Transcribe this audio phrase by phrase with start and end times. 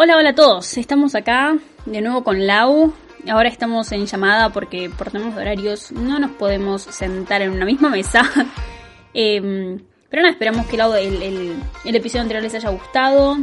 [0.00, 0.78] Hola, hola a todos.
[0.78, 2.94] Estamos acá de nuevo con Lau.
[3.28, 7.64] Ahora estamos en llamada porque por temas de horarios no nos podemos sentar en una
[7.64, 8.22] misma mesa.
[9.12, 13.38] Em, pero nada, esperamos que Lau, el, episodio anterior les haya gustado.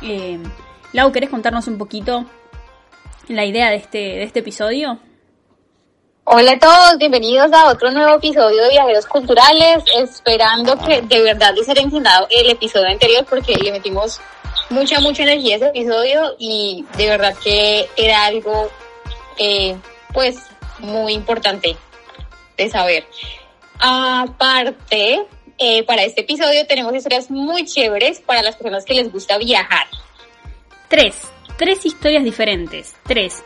[0.00, 0.42] Em,
[0.94, 2.24] Lau, ¿querés contarnos un poquito
[3.28, 4.98] la idea de este, de este episodio?
[6.24, 11.54] Hola a todos, bienvenidos a otro nuevo episodio de Viajeros Culturales, esperando que de verdad
[11.54, 14.20] les haya encantado el episodio anterior porque le metimos
[14.70, 18.70] mucha, mucha energía ese episodio y de verdad que era algo,
[19.38, 19.76] eh,
[20.12, 20.38] pues,
[20.78, 21.76] muy importante
[22.56, 23.04] de saber.
[23.78, 25.26] Aparte,
[25.58, 29.86] eh, para este episodio tenemos historias muy chéveres para las personas que les gusta viajar.
[30.88, 31.16] Tres,
[31.56, 33.42] tres historias diferentes, tres.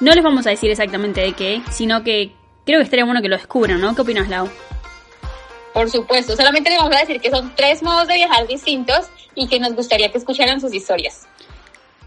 [0.00, 2.32] No les vamos a decir exactamente de qué, sino que
[2.64, 3.94] creo que estaría bueno que lo descubran, ¿no?
[3.94, 4.48] ¿Qué opinas, Lau?
[5.78, 9.46] Por supuesto, solamente les vamos a decir que son tres modos de viajar distintos y
[9.46, 11.28] que nos gustaría que escucharan sus historias.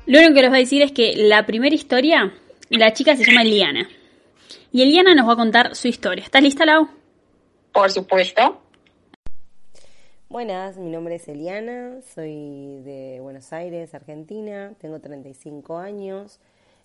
[0.05, 2.33] Lo único que les voy a decir es que la primera historia,
[2.69, 3.87] la chica se llama Eliana.
[4.73, 6.25] Y Eliana nos va a contar su historia.
[6.25, 6.89] ¿Estás lista, Lau?
[7.71, 8.61] Por supuesto.
[10.27, 16.41] Buenas, mi nombre es Eliana, soy de Buenos Aires, Argentina, tengo 35 años,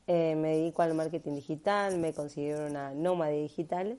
[0.06, 3.98] eh, me dedico al marketing digital, me considero una nómade digital.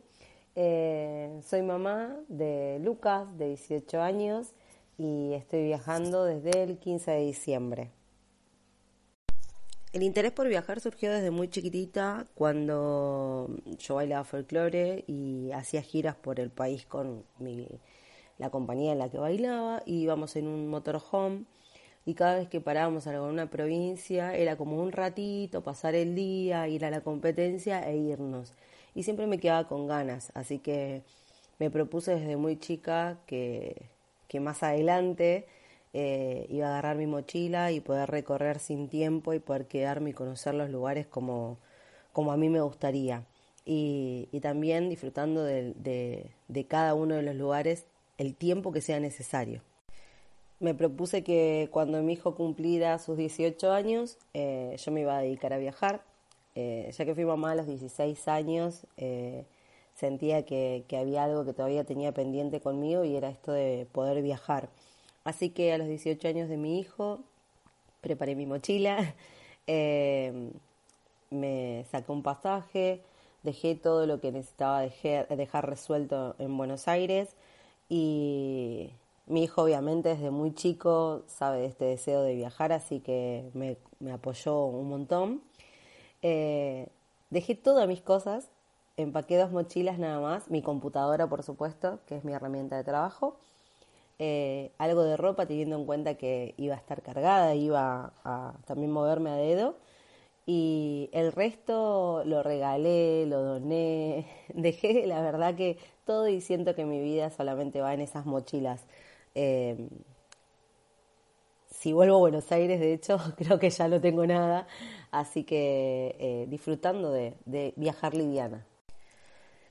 [0.59, 4.55] Eh, soy mamá de Lucas, de 18 años,
[4.97, 7.91] y estoy viajando desde el 15 de diciembre.
[9.93, 16.15] El interés por viajar surgió desde muy chiquitita cuando yo bailaba folclore y hacía giras
[16.15, 17.23] por el país con
[18.39, 21.45] la compañía en la que bailaba y íbamos en un motorhome
[22.03, 26.67] y cada vez que parábamos en alguna provincia era como un ratito, pasar el día,
[26.67, 28.53] ir a la competencia e irnos.
[28.97, 31.03] Y siempre me quedaba con ganas, así que
[31.57, 33.87] me propuse desde muy chica que
[34.27, 35.45] que más adelante
[35.93, 40.13] eh, iba a agarrar mi mochila y poder recorrer sin tiempo y poder quedarme y
[40.13, 41.57] conocer los lugares como,
[42.13, 43.25] como a mí me gustaría.
[43.65, 46.31] Y, también disfrutando de,
[46.69, 47.85] cada uno de los lugares
[48.17, 49.61] el tiempo que sea necesario.
[50.59, 55.21] Me propuse que cuando mi hijo cumpliera sus 18 años, eh, yo me iba a
[55.21, 56.01] dedicar a viajar.
[56.59, 58.87] Eh, ya que fui mamá a los 16 años,
[59.97, 64.69] sentía que, había algo que todavía tenía pendiente conmigo y era esto de poder viajar.
[65.23, 67.19] Así que a los 18 años de mi hijo
[68.01, 69.15] preparé mi mochila,
[69.67, 70.51] eh,
[71.29, 73.01] me saqué un pasaje,
[73.43, 77.29] dejé todo lo que necesitaba dejar, resuelto en Buenos Aires
[77.89, 78.91] y
[79.25, 83.77] mi hijo obviamente desde muy chico sabe de este deseo de viajar, así que me,
[84.11, 85.41] apoyó un montón.
[86.21, 86.89] Eh,
[87.29, 88.49] dejé todas mis cosas
[88.97, 93.37] empaqué dos mochilas nada más, mi computadora por supuesto, que es mi herramienta de trabajo,
[94.19, 98.91] eh, algo de ropa teniendo en cuenta que iba a estar cargada, iba a también
[98.91, 99.77] moverme a dedo.
[100.47, 106.85] Y el resto lo regalé, lo doné, dejé la verdad que todo y siento que
[106.85, 108.85] mi vida solamente va en esas mochilas.
[109.35, 109.89] Em,
[111.79, 114.67] si vuelvo a Buenos Aires, de hecho, creo que ya no tengo nada,
[115.11, 118.65] así que eh, disfrutando de viajar liviana.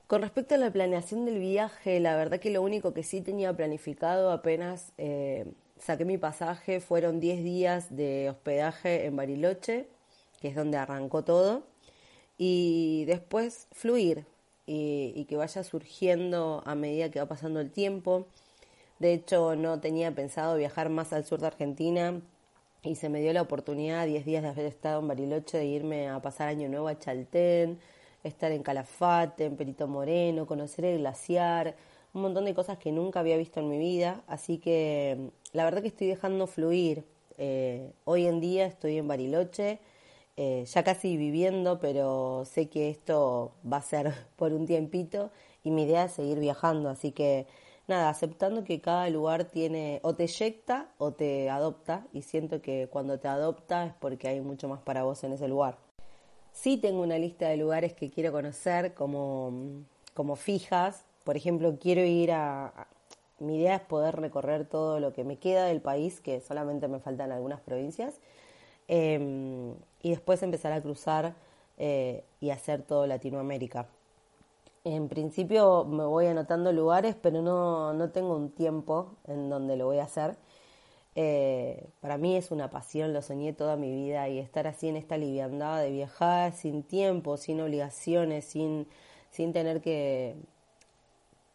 [0.07, 3.51] Con respecto a la planeación del viaje, la verdad que lo único que sí tenía
[3.51, 5.45] planificado apenas eh,
[5.79, 9.87] saqué mi pasaje fueron 10 días de hospedaje en Bariloche,
[10.39, 11.63] que es donde arrancó todo,
[12.37, 14.23] y después fluir
[14.65, 18.27] y, y que vaya surgiendo a medida que va pasando el tiempo.
[18.99, 22.21] De hecho, no tenía pensado viajar más al sur de Argentina
[22.83, 26.09] y se me dio la oportunidad, 10 días de haber estado en Bariloche, de irme
[26.09, 27.79] a pasar Año Nuevo a Chaltén
[28.27, 31.75] estar en Calafate, en Perito Moreno, conocer el glaciar,
[32.13, 35.81] un montón de cosas que nunca había visto en mi vida, así que la verdad
[35.81, 37.03] que estoy dejando fluir.
[37.37, 39.79] Eh, hoy en día estoy en Bariloche,
[40.37, 45.31] eh, ya casi viviendo, pero sé que esto va a ser por un tiempito
[45.63, 47.45] y mi idea es seguir viajando, así que
[47.87, 52.87] nada, aceptando que cada lugar tiene o te eyecta o te adopta y siento que
[52.89, 55.77] cuando te adopta es porque hay mucho más para vos en ese lugar.
[56.51, 61.05] Sí tengo una lista de lugares que quiero conocer como, como fijas.
[61.23, 62.87] Por ejemplo, quiero ir a,
[63.39, 66.99] Mi idea es poder recorrer todo lo que me queda del país, que solamente me
[66.99, 68.19] faltan algunas provincias,
[68.87, 71.35] em, y después empezar a cruzar
[71.77, 73.87] eh, y hacer todo Latinoamérica.
[74.95, 79.85] En principio me voy anotando lugares, pero no, no tengo un tiempo en donde lo
[79.85, 80.37] voy a hacer.
[81.15, 84.95] Eh, para mí es una pasión, lo soñé toda mi vida y estar así en
[84.95, 88.87] esta liviandad de viajar sin tiempo, sin obligaciones, sin,
[89.29, 90.37] sin tener que,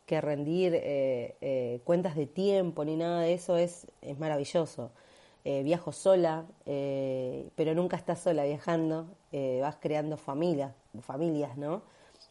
[0.04, 4.90] que rendir eh, eh, cuentas de tiempo ni nada de eso es, es maravilloso.
[5.44, 9.06] Eh, viajo sola, eh, pero nunca estás sola viajando,
[9.60, 11.82] vas creando familias, familias, ¿no?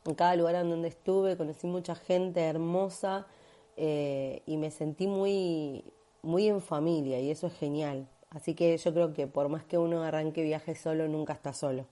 [0.06, 3.28] En cada lugar en donde estuve conocí mucha gente hermosa
[3.78, 5.84] y me sentí muy,
[6.22, 8.08] muy en familia y eso es genial.
[8.30, 11.86] Así que yo creo que por más que uno arranque viaje solo, nunca está solo.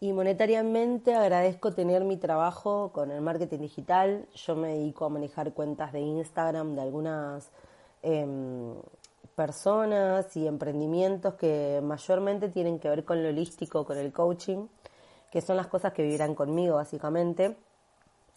[0.00, 4.26] Y monetariamente agradezco tener mi trabajo con el marketing digital.
[4.34, 7.50] Yo me dedico a manejar cuentas de Instagram de algunas
[8.02, 8.74] em,
[9.34, 14.66] personas y emprendimientos que mayormente tienen que ver con lo holístico, con el coaching,
[15.34, 17.58] que son las cosas que vivirán conmigo básicamente.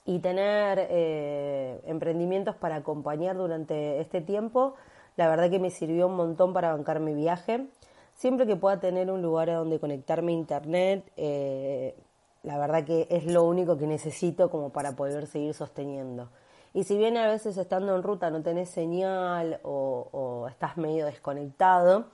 [0.04, 4.76] Y tener eh, emprendimientos para acompañar durante este tiempo,
[5.16, 7.68] la verdad que me sirvió un montón para bancar mi viaje
[8.18, 11.96] siempre que pueda tener un lugar a donde conectarme a internet, eh,
[12.44, 16.30] la verdad que es lo único que necesito como para poder seguir sosteniendo.
[16.74, 22.06] Y si bien a veces estando en ruta no tenés señal o, estás medio desconectado,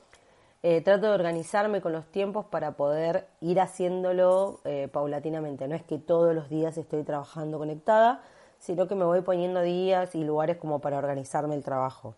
[0.65, 5.67] eh, trato de organizarme con los tiempos para poder ir haciéndolo eh, paulatinamente.
[5.67, 8.21] No es que todos los días estoy trabajando conectada,
[8.59, 12.15] sino que me voy poniendo días y lugares como para organizarme el trabajo.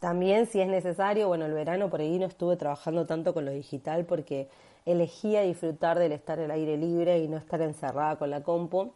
[0.00, 3.50] También, si es necesario, bueno, el verano por ahí no estuve trabajando tanto con lo
[3.50, 4.48] digital porque
[4.86, 8.92] elegía disfrutar del estar al aire libre y no estar encerrada con la compu.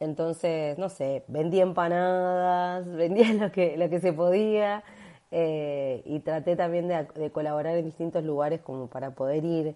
[0.00, 4.82] Entonces, no sé, vendía empanadas, vendía lo que, lo que se podía
[5.30, 9.74] eh, y traté también de, colaborar en distintos lugares como para poder ir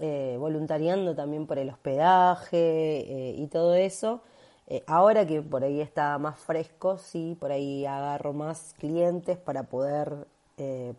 [0.00, 4.22] eh, voluntariando también por el hospedaje eh, y todo eso.
[4.70, 9.62] Eh, ahora que por ahí está más fresco, sí, por ahí agarro más clientes para
[9.62, 10.26] poder
[10.58, 10.92] eh,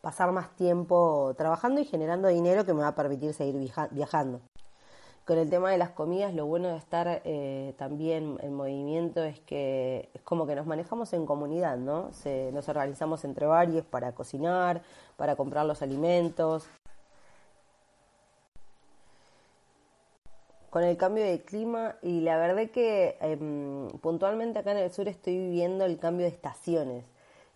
[0.00, 4.40] pasar más tiempo trabajando y generando dinero que me va a permitir seguir viajando.
[5.24, 9.40] Con el tema de las comidas, lo bueno de estar eh, también en movimiento es
[9.40, 12.10] que es como que nos manejamos en comunidad, ¿no?
[12.52, 14.82] nos organizamos entre varios para cocinar,
[15.16, 16.68] para comprar los alimentos.
[20.74, 25.06] con el cambio de clima y la verdad que em, puntualmente acá en el sur
[25.06, 27.04] estoy viviendo el cambio de estaciones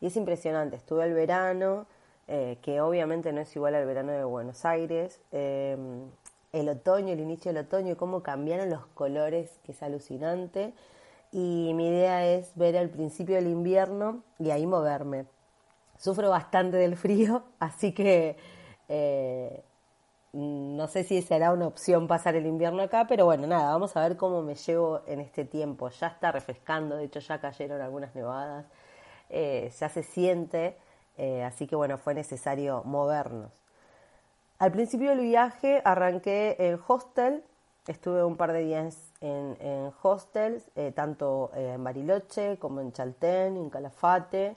[0.01, 0.77] y es impresionante.
[0.77, 1.87] Estuve el verano,
[2.29, 6.09] eh, que obviamente no es igual al verano de Buenos Aires, em,
[6.53, 10.75] el otoño, el inicio del otoño, cómo cambiaron los colores, que es alucinante.
[11.33, 15.27] Y mi idea es ver el principio del invierno y ahí moverme.
[15.99, 18.37] Sufro bastante del frío, así que
[18.89, 19.63] eh,
[20.33, 24.01] no sé si será una opción pasar el invierno acá, pero bueno, nada, vamos a
[24.03, 25.89] ver cómo me llevo en este tiempo.
[25.91, 28.67] Ya está refrescando, de hecho ya cayeron algunas nevadas,
[29.31, 30.77] eh, ya se siente,
[31.17, 33.68] eh, así que bueno, fue necesario movernos.
[34.59, 37.45] Al principio del viaje arranqué en hostel,
[37.87, 43.71] estuve un par de días en, hostels, eh, tanto en Bariloche como en Chaltén, en
[43.71, 44.57] Calafate.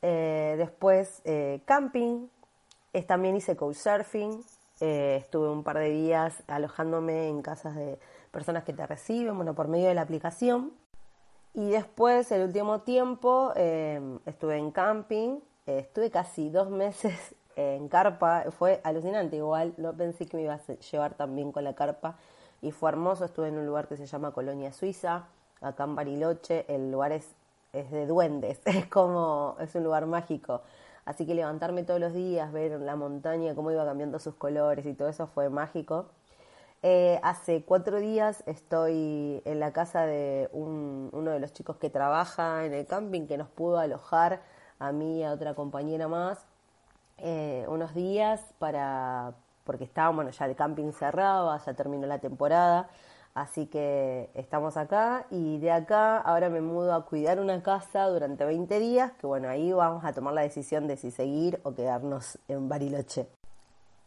[0.00, 1.22] después
[1.64, 2.28] camping,
[3.06, 4.42] también hice couchsurfing,
[4.84, 8.00] eh, estuve un par de días alojándome en casas de
[8.32, 10.72] personas que te reciben, bueno, por medio de la aplicación.
[11.54, 17.88] Y después, el último tiempo, em, estuve en camping, eh, estuve casi dos meses en
[17.88, 21.74] carpa, fue alucinante igual, no pensé que me iba a llevar tan bien con la
[21.74, 22.16] carpa
[22.60, 25.26] y fue hermoso, estuve en un lugar que se llama Colonia Suiza,
[25.60, 27.34] acá en Bariloche, el lugar es,
[27.72, 30.62] es de duendes, es como, es un lugar mágico.
[31.04, 34.94] Así que levantarme todos los días, ver la montaña, cómo iba cambiando sus colores y
[34.94, 36.06] todo eso fue mágico.
[36.84, 42.64] Eh, hace cuatro días estoy en la casa de uno de los chicos que trabaja
[42.64, 44.42] en el camping que nos pudo alojar
[44.78, 46.44] a mí y a otra compañera más
[47.22, 52.88] eh, unos días para porque estábamos, ya el camping cerraba, ya terminó la temporada
[53.34, 58.44] Así que estamos acá y de acá ahora me mudo a cuidar una casa durante
[58.44, 62.38] 20 días, que bueno, ahí vamos a tomar la decisión de si seguir o quedarnos
[62.48, 63.26] en Bariloche.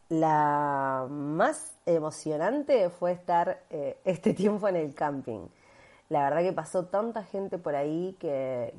[0.10, 5.48] La más emocionante fue estar eh, este tiempo en el camping.
[6.10, 8.76] La verdad que pasó tanta gente por ahí que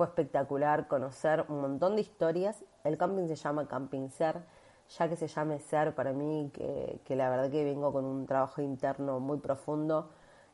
[0.00, 2.64] fue espectacular conocer un montón de historias.
[2.84, 4.40] El camping se llama Camping Ser
[4.98, 8.62] ya que se llame ser para mí, que, la verdad que vengo con un trabajo
[8.62, 10.08] interno muy profundo,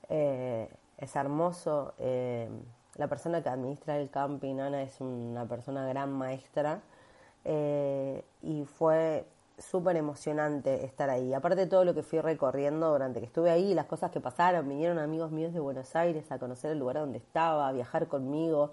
[0.08, 1.94] eh, es hermoso.
[1.98, 2.50] Eh,
[2.96, 6.82] la persona que administra el camping, Ana, es una persona gran maestra
[7.44, 9.26] eh, y fue
[9.58, 11.32] súper emocionante estar ahí.
[11.32, 14.68] Aparte de todo lo que fui recorriendo durante que estuve ahí, las cosas que pasaron,
[14.68, 18.72] vinieron amigos míos de Buenos Aires a conocer el lugar donde estaba, a viajar conmigo.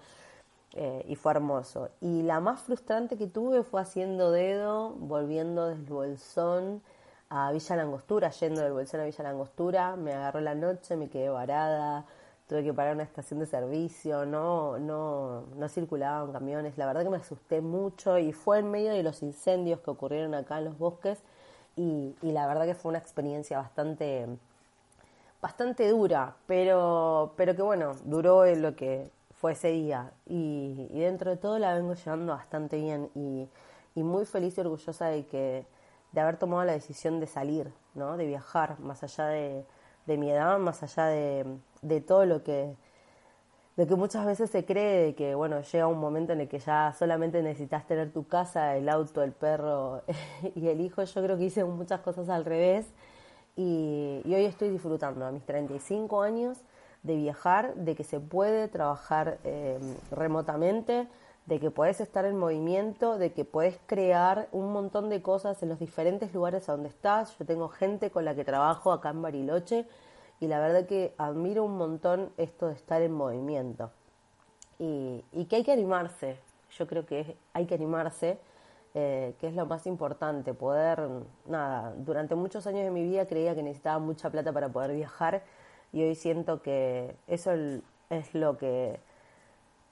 [0.75, 1.89] Eh, y fue hermoso.
[2.01, 6.81] Y la más frustrante que tuve fue haciendo dedo, volviendo del Bolsón
[7.29, 11.29] a Villa Langostura, yendo del Bolsón a Villa Langostura, me agarró la noche, me quedé
[11.29, 12.05] varada,
[12.47, 17.09] tuve que parar una estación de servicio, no, no, no circulaban camiones, la verdad que
[17.09, 20.77] me asusté mucho y fue en medio de los incendios que ocurrieron acá en los
[20.77, 21.19] bosques
[21.75, 24.27] y, y la verdad que fue una experiencia bastante,
[25.41, 29.09] bastante dura, pero, pero que bueno, duró lo que
[29.43, 33.49] fue ese día y, dentro de todo la vengo llevando bastante bien y,
[34.01, 35.65] muy feliz y orgullosa de que
[36.13, 38.15] de haber tomado la decisión de salir, ¿no?
[38.15, 39.65] de viajar, más allá de,
[40.07, 41.45] mi edad, más allá de,
[41.81, 42.73] de, todo lo que,
[43.75, 46.59] de que muchas veces se cree de que bueno, llega un momento en el que
[46.59, 50.03] ya solamente necesitas tener tu casa, el auto, el perro
[50.55, 51.03] y el hijo.
[51.03, 52.85] Yo creo que hice muchas cosas al revés
[53.57, 56.59] y, y hoy estoy disfrutando a mis 35 años
[57.03, 59.79] de viajar, de que se puede trabajar eh,
[60.11, 61.07] remotamente,
[61.45, 65.69] de que puedes estar en movimiento, de que puedes crear un montón de cosas en
[65.69, 67.37] los diferentes lugares a donde estás.
[67.37, 69.85] Yo tengo gente con la que trabajo acá en Bariloche
[70.39, 73.91] y la verdad que admiro un montón esto de estar en movimiento.
[74.79, 76.37] Y, y que hay que animarse,
[76.77, 78.39] yo creo que hay que animarse,
[78.95, 81.09] eh, que es lo más importante, poder,
[81.47, 85.43] nada, durante muchos años de mi vida creía que necesitaba mucha plata para poder viajar
[85.93, 87.51] y hoy siento que eso
[88.09, 88.99] es lo que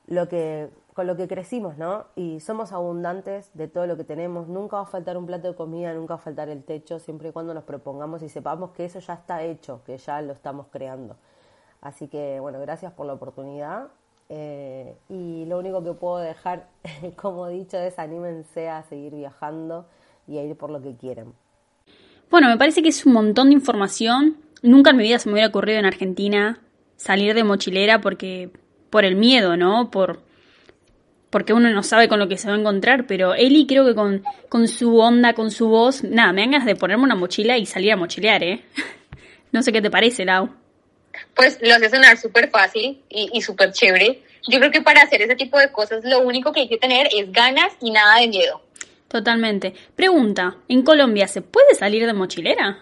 [0.08, 2.06] lo que con lo que crecimos, ¿no?
[2.16, 4.48] Y somos abundantes de todo lo que tenemos.
[4.50, 7.30] Nunca va a faltar un plato de comida, nunca va a faltar el techo, siempre
[7.30, 10.68] y cuando nos propongamos y sepamos que eso ya está hecho, que ya lo estamos
[10.70, 11.16] creando.
[11.82, 13.88] Así que, bueno, gracias por la oportunidad.
[14.30, 16.68] Eh, y lo único que puedo dejar,
[17.16, 19.86] como dicho, es anímense a seguir viajando
[20.28, 21.34] y a ir por lo que quieren.
[22.32, 24.38] Bueno, me parece que es un montón de información.
[24.62, 26.60] Nunca en mi vida se me hubiera ocurrido en Argentina
[26.96, 28.50] salir de mochilera porque
[28.90, 29.92] por el miedo, ¿no?
[29.92, 30.22] Por
[31.30, 33.96] porque uno no sabe con lo que se va a encontrar, pero Eli creo que
[33.96, 37.66] con, con su onda, con su voz, nada, me hagas de ponerme una mochila y
[37.66, 38.66] salir a mochilear, ¿eh?
[39.54, 40.50] no sé qué te parece, Lau.
[41.34, 44.24] Pues lo hace sonar súper fácil y, y súper chévere.
[44.48, 47.08] Yo creo que para hacer ese tipo de cosas lo único que hay que tener
[47.16, 48.62] es ganas y nada de miedo.
[49.12, 49.74] Totalmente.
[49.94, 52.80] Pregunta, ¿en Colombia se puede salir de mochilera?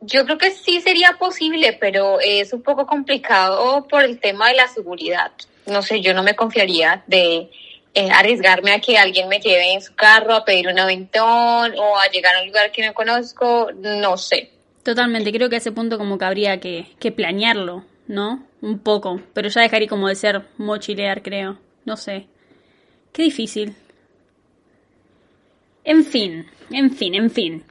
[0.00, 4.54] Yo creo que sí sería posible, pero es un poco complicado por el tema de
[4.54, 5.32] la seguridad.
[5.66, 7.50] No sé, yo no me confiaría de
[7.94, 11.98] eh, arriesgarme a que alguien me lleve en su carro a pedir un aventón o
[11.98, 14.52] a llegar a un lugar que no conozco, no sé.
[14.84, 18.46] Totalmente, creo que a ese punto como que habría que, que planearlo, ¿no?
[18.62, 21.58] Un poco, pero ya dejaría como de ser mochilear, creo.
[21.84, 22.28] No sé.
[23.12, 23.74] Qué difícil.
[25.88, 27.64] En fin, en fin, en fin.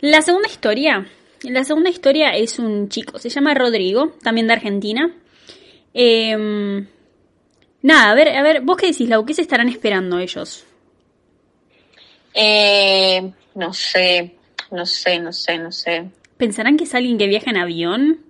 [0.00, 1.06] La segunda historia
[1.50, 5.12] la segunda historia es un chico, se llama Rodrigo, también de Argentina.
[5.92, 6.86] Eh,
[7.82, 10.64] nada, a ver, a ver, vos qué decís, Lau, ¿qué se estarán esperando ellos?
[12.34, 14.36] Eh, no sé,
[14.70, 16.04] no sé, no sé, no sé.
[16.36, 18.20] ¿Pensarán que es alguien que viaja en avión?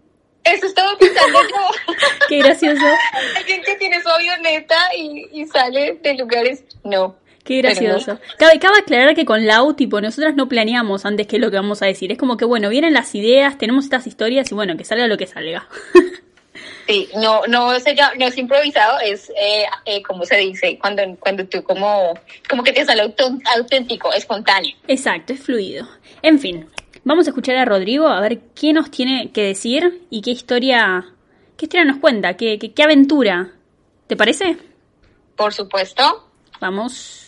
[0.45, 1.95] Eso estaba pensando yo.
[2.29, 2.85] Qué gracioso.
[3.37, 6.65] Alguien que tiene su avioneta y, y sale de lugares.
[6.83, 7.15] No.
[7.45, 8.19] Qué gracioso.
[8.39, 11.57] Cabe, cabe aclarar que con Lau, tipo, nosotras no planeamos antes qué es lo que
[11.57, 12.13] vamos a decir.
[12.13, 15.17] Es como que, bueno, vienen las ideas, tenemos estas historias y bueno, que salga lo
[15.17, 15.67] que salga.
[16.87, 17.85] Sí, no, no, es,
[18.19, 22.13] no es improvisado, es eh, eh, como se dice, cuando, cuando tú como,
[22.49, 23.03] como que te sale
[23.57, 24.77] auténtico, espontáneo.
[24.89, 25.89] Exacto, es fluido.
[26.23, 26.69] En fin,
[27.05, 31.07] vamos a escuchar a Rodrigo a ver qué nos tiene que decir y qué historia,
[31.57, 33.53] qué historia nos cuenta, qué, qué, qué aventura.
[34.09, 34.59] ¿Te parece?
[35.37, 36.29] Por supuesto.
[36.61, 37.22] Vamos.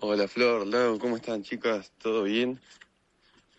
[0.00, 1.90] Hola Flor, Lau, ¿cómo están chicas?
[1.98, 2.60] ¿Todo bien?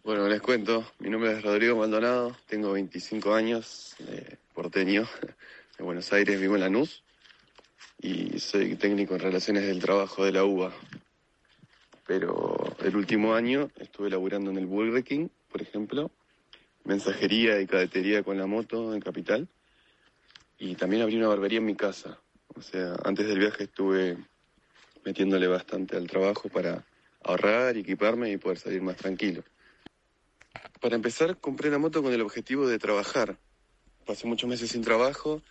[0.06, 5.06] Bueno, les cuento, mi nombre es Rodrigo Maldonado, tengo 25 años, eh, porteño,
[5.78, 7.04] de Buenos Aires, vivo en Lanús
[8.02, 10.74] y soy técnico en relaciones del trabajo de la UBA.
[12.08, 16.10] Pero el último año estuve laburando en el Burger por ejemplo,
[16.86, 19.50] mensajería y cadetería con la moto en Capital
[20.58, 22.18] y también abrí una barbería en mi casa.
[22.56, 24.18] O sea, antes del viaje estuve
[25.06, 26.86] metiéndole bastante al trabajo para
[27.24, 29.44] ahorrar, equiparme y poder salir más tranquilo.
[30.82, 33.38] Para empezar, compré la moto con el objetivo de trabajar.
[34.06, 35.42] Pasé muchos meses sin trabajo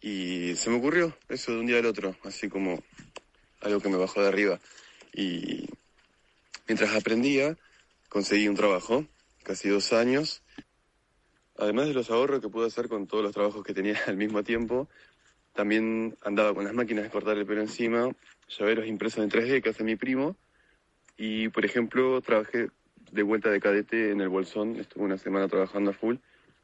[0.00, 2.82] y se me ocurrió eso de un día al otro, así como
[3.60, 4.60] algo que me bajó de arriba.
[5.14, 5.68] Y
[6.66, 7.56] mientras aprendía,
[8.08, 9.06] conseguí un trabajo,
[9.42, 10.42] casi dos años.
[11.56, 14.42] Además de los ahorros que pude hacer con todos los trabajos que tenía al mismo
[14.42, 14.88] tiempo,
[15.54, 18.10] también andaba con las máquinas de cortar el pelo encima,
[18.58, 20.36] llaveros impresos en 3D que hace mi primo.
[21.16, 22.68] Y, por ejemplo, trabajé
[23.10, 24.76] de vuelta de cadete en el Bolsón.
[24.76, 26.16] Estuve una semana trabajando a full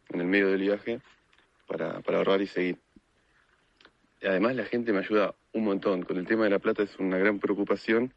[0.08, 1.00] en el medio del viaje
[1.66, 2.78] para, para ahorrar y seguir.
[4.22, 6.02] Además la gente me ayuda un montón.
[6.02, 8.12] Con el tema de la plata es una gran preocupación.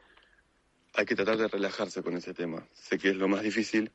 [0.93, 2.65] Hay que tratar de relajarse con ese tema.
[2.73, 3.91] Sé que es lo más difícil,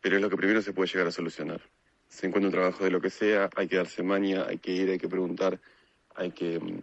[0.00, 1.60] pero es lo que primero se puede llegar a solucionar.
[2.08, 4.90] se encuentra un trabajo de lo que sea, hay que darse maña, hay que ir,
[4.90, 5.60] hay que preguntar,
[6.16, 6.82] hay que mm,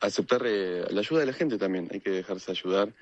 [0.00, 2.92] aceptar eh, la ayuda de la gente también, hay que dejarse ayudar.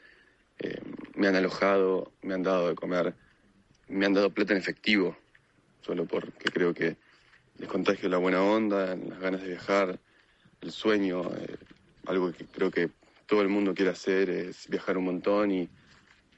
[0.59, 0.81] Eh,
[1.15, 3.15] me han alojado, me han dado de comer,
[3.89, 5.17] me han dado plata en efectivo,
[5.83, 6.97] solo porque creo que
[7.59, 9.99] les contagio la buena onda, las ganas de viajar,
[10.61, 11.57] el sueño, eh,
[12.07, 12.91] algo que creo que
[13.27, 15.69] todo el mundo quiere hacer es viajar un montón y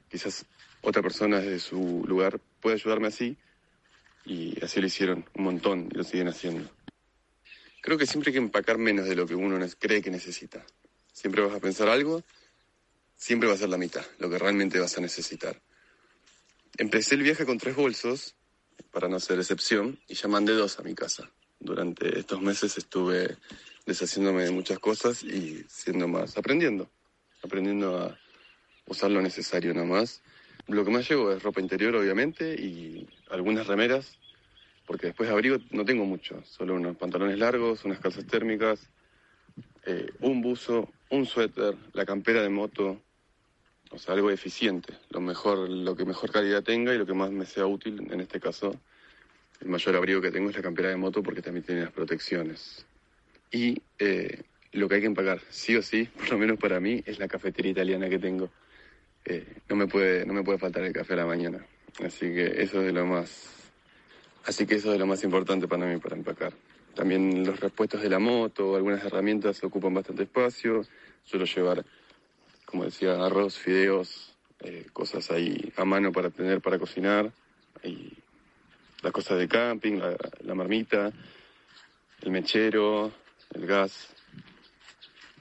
[0.09, 0.45] quizás
[0.81, 3.37] otra persona desde su lugar puede ayudarme así
[4.25, 6.69] y así lo hicieron un montón y lo siguen haciendo.
[7.81, 10.65] Creo que siempre hay que empacar menos de lo que uno cree que necesita.
[11.13, 12.23] Siempre vas a pensar algo,
[13.15, 15.61] siempre va a ser la mitad, lo que realmente vas a necesitar.
[16.77, 18.35] Empecé el viaje con tres bolsos,
[18.91, 21.29] para no ser excepción, y ya mandé dos a mi casa.
[21.59, 23.37] Durante estos meses estuve
[23.85, 26.89] deshaciéndome de muchas cosas y siendo más, aprendiendo,
[27.43, 28.19] aprendiendo a
[28.85, 30.21] usar lo necesario nomás.
[30.67, 34.18] Lo que más llevo es ropa interior, obviamente, y algunas remeras
[34.89, 38.89] porque después de abrigo no tengo mucho, solo unos pantalones largos, unas calzas térmicas,
[39.85, 42.99] eh, un buzo, un suéter, la campera de moto,
[43.91, 47.29] o sea, algo eficiente, lo mejor, lo que mejor calidad tenga y lo que más
[47.29, 48.81] me sea útil, en este caso,
[49.61, 52.83] el mayor abrigo que tengo es la campera de moto porque también tiene las protecciones.
[53.51, 54.41] Y eh,
[54.71, 57.27] lo que hay que empacar, sí o sí, por lo menos para mí, es la
[57.27, 58.49] cafetería italiana que tengo.
[59.23, 61.63] Eh, no, me puede, no me puede faltar el café a la mañana.
[62.03, 63.58] Así que eso es de lo más
[64.45, 66.53] Así que eso es lo más importante para mí para empacar.
[66.95, 70.85] También los repuestos de la moto, algunas herramientas ocupan bastante espacio.
[71.23, 71.85] Suelo llevar,
[72.65, 77.31] como decía, arroz, fideos, eh, cosas ahí a mano para tener para cocinar.
[77.83, 78.13] Y
[79.01, 81.11] las cosas de camping, la, la marmita,
[82.21, 83.11] el mechero,
[83.53, 84.13] el gas.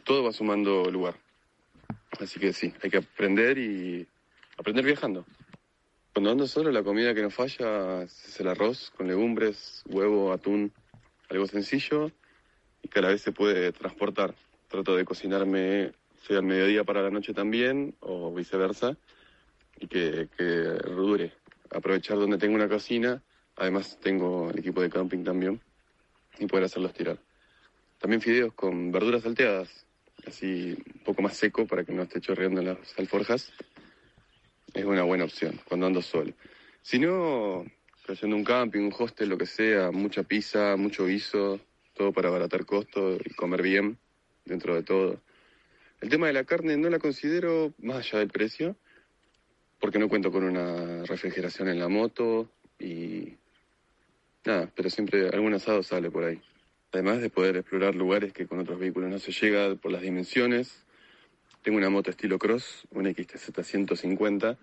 [0.05, 1.17] Todo va sumando lugar.
[2.21, 4.07] Así que sí, hay que aprender y
[4.57, 5.25] aprender viajando.
[6.19, 10.73] Cuando ando solo, la comida que no falla es el arroz con legumbres, huevo, atún,
[11.29, 12.11] algo sencillo
[12.83, 14.35] y que a la vez se puede transportar.
[14.67, 15.93] Trato de cocinarme,
[16.27, 18.97] sea al mediodía para la noche también, o viceversa,
[19.79, 20.43] y que, que
[20.91, 21.35] dure.
[21.71, 23.23] Aprovechar donde tengo una cocina,
[23.55, 25.61] además tengo el equipo de camping también,
[26.41, 27.21] y poder hacerlos tirar.
[28.01, 29.87] También fideos con verduras salteadas,
[30.27, 33.53] así un poco más seco para que no esté chorreando las alforjas
[34.75, 36.33] es una buena opción cuando ando solo.
[36.83, 37.65] Si no,
[38.07, 41.61] haciendo un camping, un hostel, lo que sea, mucha pizza, mucho guiso,
[41.95, 43.99] todo para abaratar costos y comer bien
[44.45, 45.21] dentro de todo.
[46.01, 48.77] El tema de la carne no la considero más allá del precio,
[49.81, 53.35] porque no cuento con una refrigeración en la moto y
[54.45, 56.41] nada, pero siempre algún asado sale por ahí.
[56.93, 60.87] Además de poder explorar lugares que con otros vehículos no se llega por las dimensiones,
[61.63, 64.59] tengo una moto estilo cross, una XTZ 150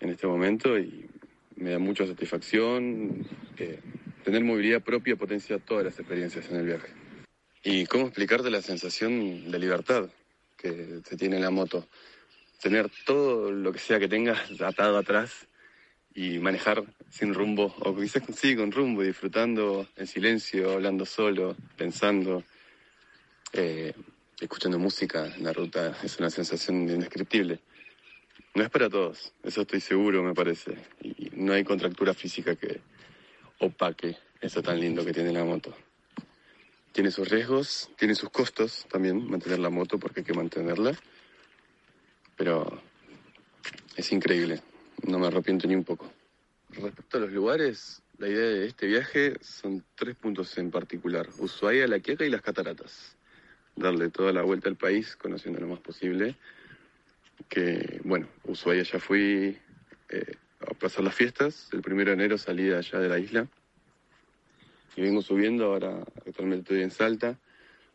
[0.00, 1.08] en este momento y
[1.56, 3.26] me da mucha satisfacción.
[3.56, 3.80] Eh,
[4.24, 6.92] tener movilidad propia potencia todas las experiencias en el viaje.
[7.64, 10.08] ¿Y cómo explicarte la sensación de libertad
[10.56, 11.88] que se tiene en la moto?
[12.60, 15.46] Tener todo lo que sea que tengas atado atrás
[16.14, 22.42] y manejar sin rumbo, o quizás sí con rumbo, disfrutando en silencio, hablando solo, pensando.
[23.52, 23.92] Eh,
[24.40, 27.60] escuchando música en la ruta es una sensación indescriptible.
[28.54, 30.76] No es para todos, eso estoy seguro, me parece.
[31.02, 32.80] Y no hay contractura física que
[33.58, 35.74] opaque eso tan lindo que tiene la moto.
[36.92, 40.92] Tiene sus riesgos, tiene sus costos también mantener la moto porque hay que mantenerla.
[42.36, 42.80] Pero
[43.96, 44.62] es increíble,
[45.06, 46.10] no me arrepiento ni un poco.
[46.70, 51.28] Respecto a los lugares, la idea de este viaje son tres puntos en particular.
[51.38, 53.17] Ushuaia, La Quiaca y las Cataratas
[53.78, 56.36] darle toda la vuelta al país, conociendo lo más posible.
[57.48, 59.56] Que, bueno, Ushuaia ya fui
[60.08, 61.68] eh, a pasar las fiestas.
[61.72, 63.46] El primero de enero salí de allá de la isla.
[64.96, 67.38] Y vengo subiendo, ahora actualmente estoy en Salta,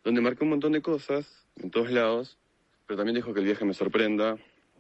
[0.04, 2.38] donde marqué un montón de cosas en todos lados,
[2.88, 4.38] pero también dejo que el viaje me sorprenda.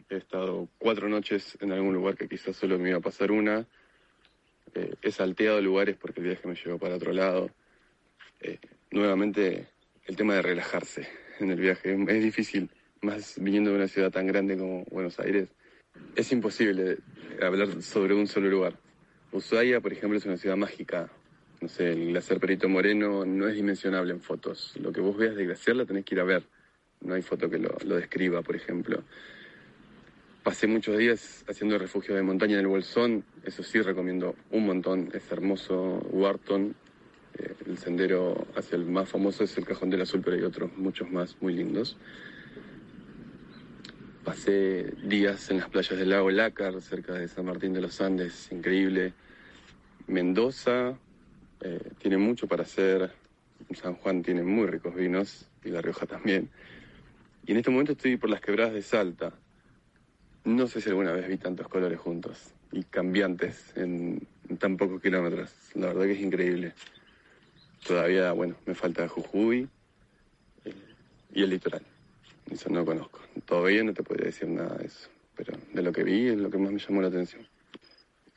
[0.10, 3.66] He estado cuatro noches en algún lugar que quizás solo me iba a pasar una.
[4.74, 7.50] Eh, he salteado lugares porque el viaje me llevó para otro lado.
[8.40, 8.60] Eh,
[8.92, 9.68] nuevamente
[10.06, 11.08] el tema de relajarse
[11.40, 11.96] en el viaje.
[12.08, 12.70] Es difícil,
[13.02, 15.50] más viniendo de una ciudad tan grande como Buenos Aires.
[16.16, 16.98] Es imposible
[17.42, 18.74] hablar sobre un solo lugar.
[19.32, 21.10] Ushuaia, por ejemplo, es una ciudad mágica.
[21.62, 24.74] No sé, el glaciar Perito Moreno no es dimensionable en fotos.
[24.80, 26.44] Lo que vos veas de glaciar la tenés que ir a ver.
[27.02, 29.04] No hay foto que lo, lo describa, por ejemplo.
[30.44, 33.24] Pasé muchos días haciendo refugio de montaña en el Bolsón.
[33.46, 35.10] Eso sí recomiendo un montón.
[35.14, 36.00] Es hermoso.
[36.12, 36.76] Wharton
[37.38, 40.76] eh, el sendero hacia el más famoso es el Cajón del Azul, pero hay otros
[40.78, 41.98] muchos más muy lindos.
[44.24, 48.50] Pasé días en las playas del lago Lácar, cerca de San Martín de los Andes,
[48.52, 49.14] increíble.
[50.08, 50.98] Mendoza
[51.62, 53.12] eh, tiene mucho para hacer.
[53.74, 56.50] San Juan tiene muy ricos vinos y La Rioja también.
[57.46, 59.34] Y en este momento estoy por las quebradas de Salta.
[60.46, 64.26] No sé si alguna vez vi tantos colores juntos y cambiantes en,
[64.60, 65.54] tan pocos kilómetros.
[65.76, 66.74] La verdad que es increíble.
[67.86, 69.68] Todavía, bueno, me falta Jujuy
[71.34, 71.82] y el litoral.
[72.50, 73.20] Eso no conozco.
[73.46, 75.10] Todavía no te podría decir nada de eso.
[75.36, 77.46] Pero de lo que vi es lo que más me llamó la atención.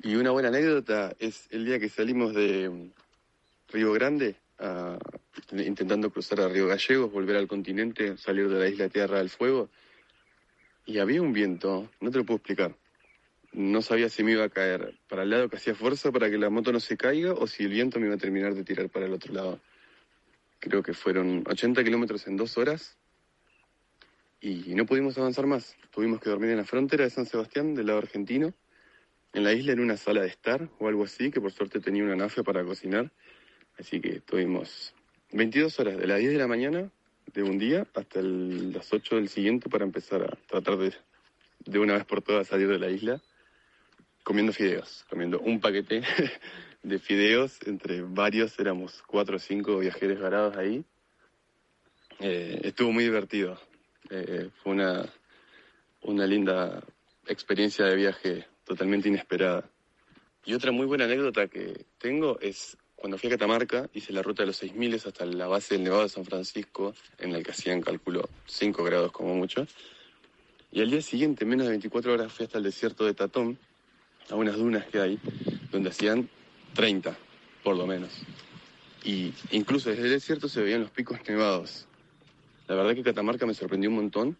[0.03, 2.91] Y una buena anécdota es el día que salimos de mm,
[3.73, 4.37] Río Grande,
[5.53, 9.69] intentando cruzar a Río Gallegos, volver al continente, salir de la isla Tierra del Fuego.
[10.87, 12.75] Y había un viento, no te lo puedo explicar.
[13.57, 16.37] No sabía si me iba a caer para el lado que hacía fuerza para que
[16.37, 18.91] la moto no se caiga o si el viento me iba a terminar de tirar
[18.91, 19.61] para el otro lado.
[20.61, 22.99] Creo que fueron 80 kilómetros en dos horas
[24.43, 25.75] y no pudimos avanzar más.
[25.91, 28.53] Tuvimos que dormir en la frontera de San Sebastián, del lado argentino,
[29.33, 32.05] en la isla en una sala de estar o algo así, que por suerte tenía
[32.05, 33.11] una nafia para cocinar.
[33.79, 34.95] Así que tuvimos
[35.33, 36.91] 22 horas, de las 10 de la mañana
[37.33, 40.93] de un día hasta las 8 del siguiente para empezar a tratar de,
[41.65, 43.23] de una vez por todas salir de la isla
[44.27, 46.03] comiendo fideos, comiendo un paquete
[46.83, 50.85] de fideos entre varios, éramos cuatro o cinco viajeros varados ahí.
[52.19, 53.57] Eh, estuvo muy divertido,
[54.11, 55.07] eh, fue una,
[56.03, 56.83] una linda
[57.29, 59.71] experiencia de viaje totalmente inesperada.
[60.45, 64.43] Y otra muy buena anécdota que tengo es cuando fui a Catamarca, hice la ruta
[64.43, 67.81] de los 6000 hasta la base del Nevado de San Francisco, en el que hacían,
[67.81, 69.69] cálculo 5 grados como mucho.
[70.73, 73.57] Y al día siguiente, menos de 24 horas, fui hasta el desierto de Tatón,
[74.31, 75.19] a unas dunas que hay,
[75.71, 76.29] donde hacían
[76.75, 77.17] 30,
[77.63, 78.11] por lo menos.
[79.05, 81.87] Y incluso desde el desierto se veían los picos nevados.
[82.69, 84.37] La verdad que Catamarca me sorprendió un montón.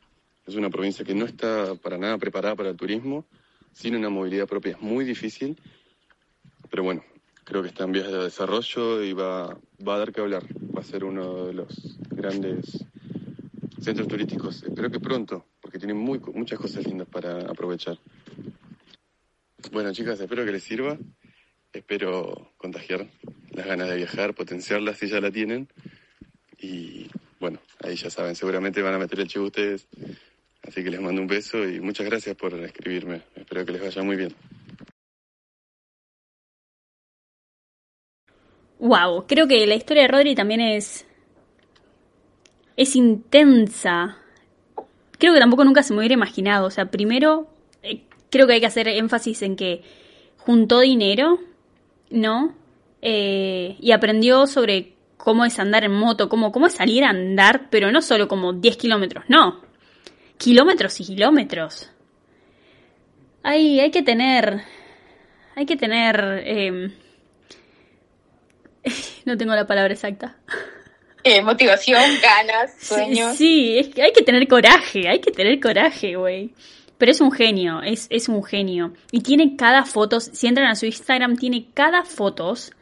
[0.47, 3.25] Es una provincia que no está para nada preparada para el turismo,
[3.73, 5.61] sin una movilidad propia es muy difícil.
[6.71, 7.05] Pero bueno,
[7.45, 10.45] creo que está en vías de desarrollo y va, va a dar que hablar.
[10.77, 12.85] Va a ser uno de los grandes
[13.81, 14.65] centros turísticos.
[14.65, 17.99] Espero que pronto, porque tiene muy, muchas cosas lindas para aprovechar.
[19.73, 20.99] Bueno, chicas, espero que les sirva.
[21.73, 23.07] Espero contagiar
[23.51, 25.69] las ganas de viajar, potenciarlas si ya la tienen.
[26.59, 27.07] Y
[27.39, 29.87] bueno, ahí ya saben, seguramente van a meter el chivo ustedes.
[30.63, 33.23] Así que les mando un beso y muchas gracias por escribirme.
[33.35, 34.35] Espero que les vaya muy bien.
[38.79, 41.07] Wow, creo que la historia de Rodri también es.
[42.77, 44.19] es intensa.
[45.19, 46.67] Creo que tampoco nunca se me hubiera imaginado.
[46.67, 47.49] O sea, primero,
[47.83, 48.03] eh,
[48.37, 49.83] creo que hay que hacer énfasis en que
[50.37, 51.41] juntó dinero,
[52.11, 52.55] ¿no?
[53.01, 57.69] Eh, y aprendió sobre cómo es andar en moto, cómo, cómo es salir a andar,
[57.71, 59.63] pero no solo como 10 kilómetros, no.
[60.39, 61.91] Kilómetros y kilómetros.
[63.43, 64.63] Hay, hay que tener.
[65.55, 66.43] Hay que tener.
[66.45, 66.91] Eh,
[69.25, 70.37] no tengo la palabra exacta.
[71.25, 73.35] Eh, motivación, ganas, sueños.
[73.37, 76.53] Sí, es que hay que tener coraje, hay que tener coraje, güey.
[76.99, 78.93] Pero es un genio, es, es un genio.
[79.11, 82.73] Y tiene cada foto, si entran a su Instagram, tiene cada fotos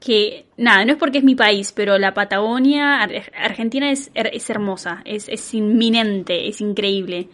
[0.00, 5.02] que, nada, no es porque es mi país, pero la Patagonia, Argentina es, es hermosa,
[5.04, 7.28] es, es, inminente, es increíble.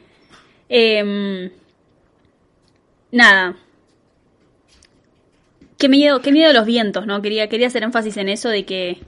[0.69, 1.53] Eh,
[3.12, 3.57] nada,
[5.79, 7.23] qué miedo, qué miedo los vientos, ¿no?
[7.23, 8.99] Quería, quería hacer énfasis en eso de que,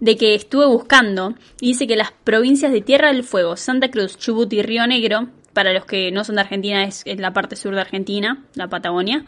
[0.00, 4.18] de que estuve buscando y dice que las provincias de Tierra del Fuego, Santa Cruz,
[4.18, 7.74] Chubut y Río Negro, para los que no son de Argentina, es, la parte sur
[7.74, 9.24] de Argentina, la Patagonia,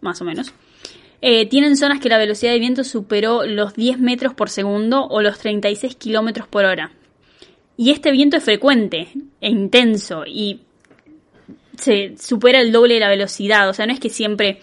[0.00, 0.52] más o menos.
[1.22, 5.20] Eh, tienen zonas que la velocidad de viento superó los 10 metros por segundo o
[5.20, 6.92] los 36 kilómetros por hora.
[7.76, 9.08] Y este viento es frecuente
[9.40, 10.60] e intenso y
[11.76, 13.68] se supera el doble de la velocidad.
[13.68, 14.60] O sea, no es que siempre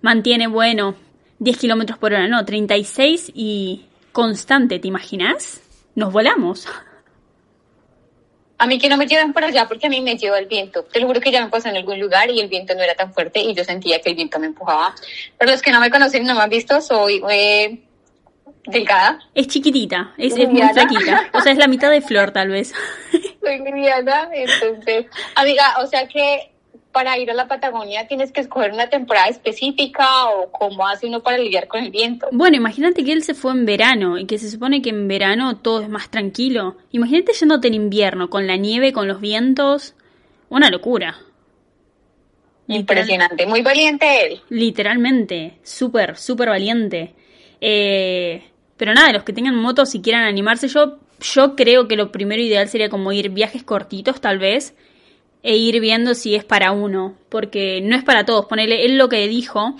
[0.00, 0.96] mantiene, bueno,
[1.38, 5.60] 10 kilómetros por hora, no, 36 y constante, ¿te imaginas?
[5.94, 6.66] Nos volamos.
[8.62, 10.84] A mí que no me llevan por allá porque a mí me lleva el viento.
[10.84, 12.94] Te lo juro que ya me pasó en algún lugar y el viento no era
[12.94, 14.94] tan fuerte y yo sentía que el viento me empujaba.
[15.36, 17.80] Pero los que no me conocen no me han visto, soy eh,
[18.66, 19.18] delgada.
[19.34, 21.28] Es chiquitita, es, es muy flaquita.
[21.32, 22.72] O sea, es la mitad de Flor tal vez.
[23.42, 26.51] Soy liviana, entonces, amiga, o sea que
[26.92, 31.22] para ir a la Patagonia tienes que escoger una temporada específica o cómo hace uno
[31.22, 32.28] para lidiar con el viento.
[32.30, 35.56] Bueno, imagínate que él se fue en verano y que se supone que en verano
[35.56, 36.76] todo es más tranquilo.
[36.92, 39.94] Imagínate yéndote en invierno con la nieve, con los vientos.
[40.50, 41.18] Una locura.
[42.68, 44.40] Impresionante, muy valiente él.
[44.50, 47.14] Literalmente, súper, súper valiente.
[47.60, 48.42] Eh,
[48.76, 52.42] pero nada, los que tengan motos y quieran animarse, yo, yo creo que lo primero
[52.42, 54.74] ideal sería como ir viajes cortitos tal vez
[55.42, 58.46] e ir viendo si es para uno, porque no es para todos.
[58.46, 59.76] Ponele, él lo que dijo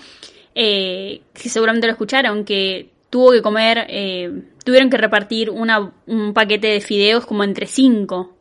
[0.55, 4.31] eh, que seguramente lo escucharon, que tuvo que comer, eh,
[4.65, 8.35] tuvieron que repartir una, un paquete de fideos como entre cinco.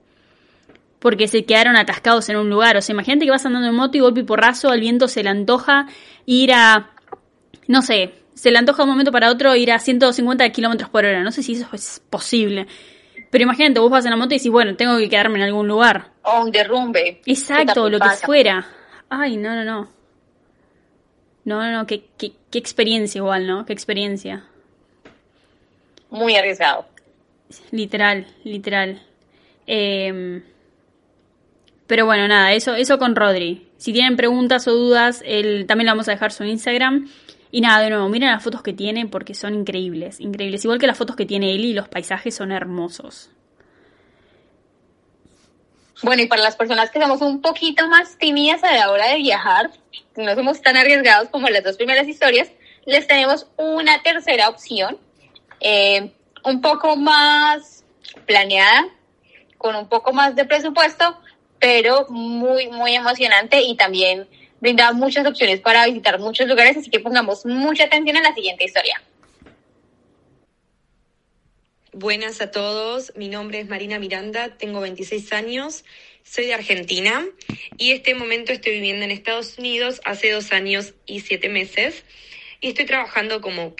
[0.98, 2.76] Porque se quedaron atascados en un lugar.
[2.76, 5.22] O sea, imagínate que vas andando en moto y golpe y porrazo, al viento se
[5.22, 5.86] le antoja
[6.26, 6.90] ir a,
[7.66, 11.04] no sé, se le antoja de un momento para otro ir a 150 kilómetros por
[11.04, 11.22] hora.
[11.22, 12.66] No sé si eso es posible.
[13.32, 15.66] Pero imagínate, vos vas en la moto y decís, bueno, tengo que quedarme en algún
[15.66, 16.10] lugar.
[16.20, 17.22] O un derrumbe.
[17.24, 18.66] Exacto, lo que fuera.
[19.08, 19.88] Ay, no, no, no.
[21.46, 23.64] No, no, no, qué, qué, qué experiencia igual, ¿no?
[23.64, 24.44] Qué experiencia.
[26.10, 26.84] Muy arriesgado.
[27.70, 29.00] Literal, literal.
[29.66, 30.42] Eh,
[31.86, 33.66] pero bueno, nada, eso, eso con Rodri.
[33.78, 37.08] Si tienen preguntas o dudas, él, también le vamos a dejar su Instagram.
[37.54, 40.64] Y nada, de nuevo, miren las fotos que tiene porque son increíbles, increíbles.
[40.64, 43.28] Igual que las fotos que tiene y los paisajes son hermosos.
[46.02, 49.18] Bueno, y para las personas que somos un poquito más tímidas a la hora de
[49.18, 49.70] viajar,
[50.16, 52.50] no somos tan arriesgados como las dos primeras historias,
[52.86, 54.96] les tenemos una tercera opción,
[55.60, 56.10] eh,
[56.44, 57.84] un poco más
[58.26, 58.86] planeada,
[59.58, 61.20] con un poco más de presupuesto,
[61.60, 64.26] pero muy, muy emocionante y también
[64.62, 68.64] brinda muchas opciones para visitar muchos lugares, así que pongamos mucha atención en la siguiente
[68.64, 69.02] historia.
[71.92, 75.84] Buenas a todos, mi nombre es Marina Miranda, tengo 26 años,
[76.22, 77.26] soy de Argentina
[77.76, 82.04] y este momento estoy viviendo en Estados Unidos hace dos años y siete meses
[82.60, 83.74] y estoy trabajando como au.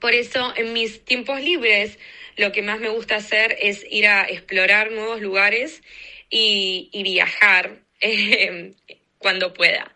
[0.00, 1.98] Por eso en mis tiempos libres
[2.36, 5.82] lo que más me gusta hacer es ir a explorar nuevos lugares
[6.30, 8.72] y, y viajar eh,
[9.18, 9.94] cuando pueda.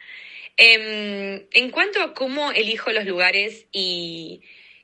[0.57, 4.43] Eh, en cuanto a cómo elijo los lugares y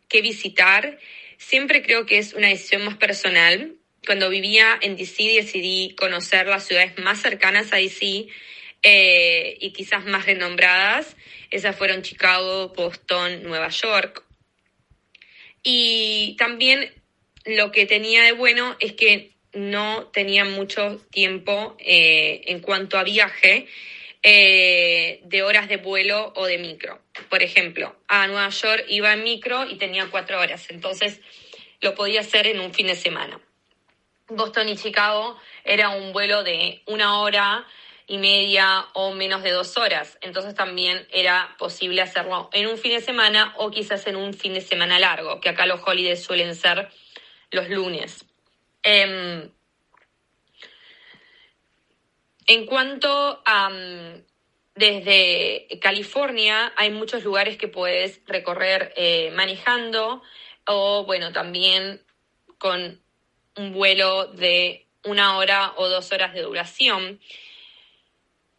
[0.09, 0.99] qué visitar,
[1.39, 3.77] Siempre creo que es una decisión más personal.
[4.05, 8.27] Cuando vivía en DC decidí conocer las ciudades más cercanas a DC
[8.83, 11.17] eh, y quizás más renombradas.
[11.51, 14.25] Esas fueron Chicago, Boston, Nueva York.
[15.63, 16.93] Y también
[17.45, 23.05] lo que tenía de bueno es que no tenía mucho tiempo eh, en cuanto a
[23.05, 23.69] viaje
[24.23, 27.01] eh, de horas de vuelo o de micro.
[27.29, 31.21] Por ejemplo, a Nueva York iba en micro y tenía cuatro horas, entonces
[31.81, 33.41] lo podía hacer en un fin de semana.
[34.29, 37.67] Boston y Chicago era un vuelo de una hora
[38.07, 42.93] y media o menos de dos horas, entonces también era posible hacerlo en un fin
[42.93, 46.55] de semana o quizás en un fin de semana largo, que acá los holidays suelen
[46.55, 46.91] ser
[47.51, 48.25] los lunes.
[48.83, 49.51] Eh,
[52.49, 54.25] en cuanto a mm,
[54.75, 60.23] desde California, hay muchos lugares que puedes recorrer eh, manejando
[60.67, 62.03] o, bueno, también
[62.59, 63.01] con
[63.57, 67.21] un vuelo de una hora o dos horas de duración.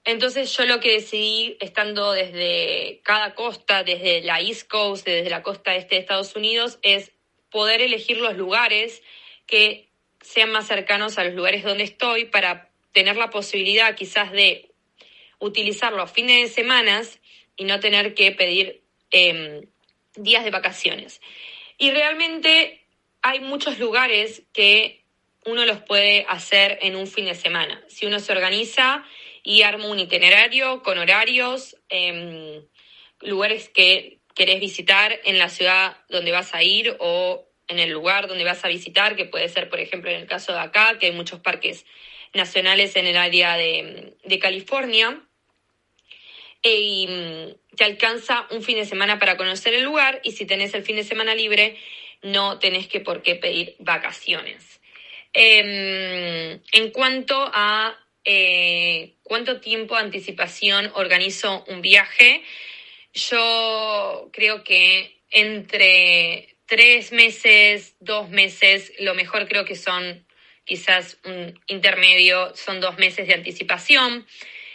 [0.03, 5.41] Entonces yo lo que decidí, estando desde cada costa, desde la East Coast, desde la
[5.41, 7.11] costa este de Estados Unidos, es
[7.49, 9.01] poder elegir los lugares
[9.47, 9.89] que
[10.21, 14.71] sean más cercanos a los lugares donde estoy para tener la posibilidad quizás de
[15.39, 17.01] utilizar los fines de semana
[17.55, 19.67] y no tener que pedir eh,
[20.15, 21.21] días de vacaciones.
[21.77, 22.85] Y realmente
[23.21, 25.03] hay muchos lugares que
[25.45, 27.83] uno los puede hacer en un fin de semana.
[27.87, 29.05] Si uno se organiza
[29.43, 32.63] y arma un itinerario con horarios, eh,
[33.21, 38.27] lugares que querés visitar en la ciudad donde vas a ir o en el lugar
[38.27, 41.07] donde vas a visitar, que puede ser, por ejemplo, en el caso de acá, que
[41.07, 41.85] hay muchos parques
[42.33, 45.21] nacionales en el área de, California.
[46.61, 50.73] Y mm, te alcanza un fin de semana para conocer el lugar y si tenés
[50.73, 51.77] el fin de semana libre,
[52.21, 54.81] no tenés que por qué pedir vacaciones.
[55.33, 62.43] Eh, en cuanto a eh, cuánto tiempo de anticipación organizo un viaje,
[63.13, 70.25] yo creo que entre tres meses, dos meses, lo mejor creo que son
[70.69, 74.27] quizás un intermedio, son dos meses de anticipación,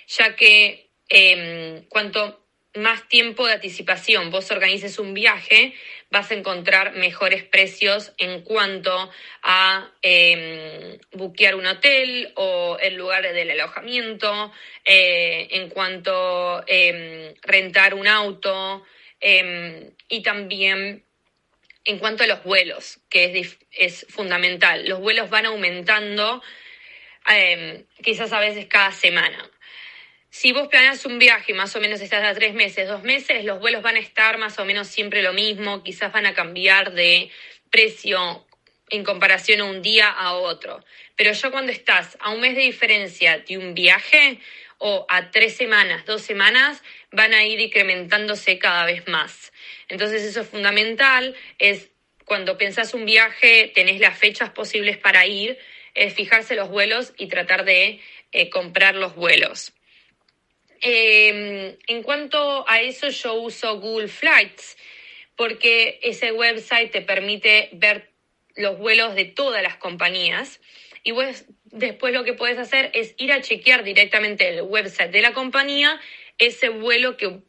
[0.08, 5.74] ya que eh, cuanto más tiempo de anticipación vos organices un viaje,
[6.10, 9.10] vas a encontrar mejores precios en cuanto
[9.42, 14.52] a eh, buquear un hotel o el lugar del alojamiento,
[14.84, 18.82] eh, en cuanto a eh, rentar un auto
[20.08, 21.04] y también
[21.84, 26.42] en cuanto a los vuelos, que es, es fundamental, los vuelos van aumentando
[27.30, 29.50] eh, quizás a veces cada semana.
[30.30, 33.44] Si vos planeas un viaje y más o menos estás a tres meses, dos meses,
[33.44, 36.92] los vuelos van a estar más o menos siempre lo mismo, quizás van a cambiar
[36.92, 37.30] de
[37.70, 38.44] precio
[38.90, 40.84] en comparación a un día a otro.
[41.16, 44.40] Pero yo cuando estás a un mes de diferencia de un viaje
[44.78, 49.52] o a tres semanas, dos semanas, van a ir incrementándose cada vez más.
[49.88, 51.90] Entonces eso es fundamental, es
[52.24, 55.58] cuando pensás un viaje, tenés las fechas posibles para ir,
[55.94, 58.00] es fijarse los vuelos y tratar de
[58.32, 59.72] eh, comprar los vuelos.
[60.80, 64.76] Em, en cuanto a eso, yo uso Google Flights
[65.36, 68.10] porque ese website te permite ver
[68.54, 70.60] los vuelos de todas las compañías
[71.02, 71.12] y
[71.74, 76.00] después lo que puedes hacer es ir a chequear directamente el website de la compañía
[76.38, 77.40] ese vuelo que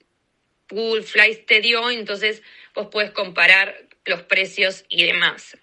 [0.70, 2.42] Google Flights te dio, entonces
[2.74, 5.58] vos puedes comparar los precios y demás.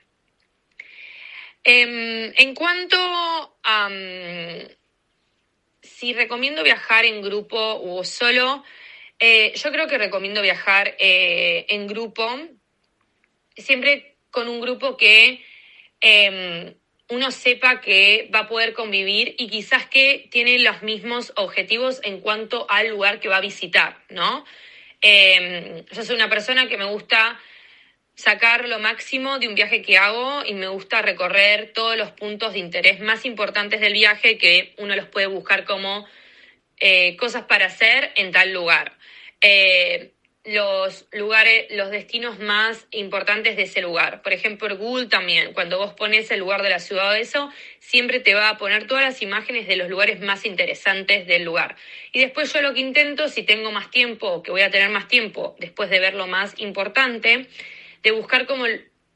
[1.64, 2.96] Em, en cuanto
[3.62, 4.68] a mm,
[5.82, 8.64] si recomiendo viajar en grupo o solo,
[9.18, 12.28] eh, yo creo que recomiendo viajar eh, en grupo,
[13.56, 15.44] siempre con un grupo que
[16.00, 16.74] em,
[17.12, 22.20] uno sepa que va a poder convivir y quizás que tiene los mismos objetivos en
[22.20, 24.46] cuanto al lugar que va a visitar, ¿no?
[25.02, 27.38] Em, yo soy una persona que me gusta
[28.14, 32.54] sacar lo máximo de un viaje que hago y me gusta recorrer todos los puntos
[32.54, 36.06] de interés más importantes del viaje que uno los puede buscar como
[36.78, 38.96] eh, cosas para hacer en tal lugar.
[39.42, 40.12] Eh,
[40.44, 44.22] los lugares, los destinos más importantes de ese lugar.
[44.22, 48.18] Por ejemplo, Google también, cuando vos pones el lugar de la ciudad o eso, siempre
[48.18, 51.76] te va a poner todas las imágenes de los lugares más interesantes del lugar.
[52.12, 55.06] Y después yo lo que intento, si tengo más tiempo que voy a tener más
[55.06, 57.46] tiempo después de ver lo más importante,
[58.02, 58.64] de buscar como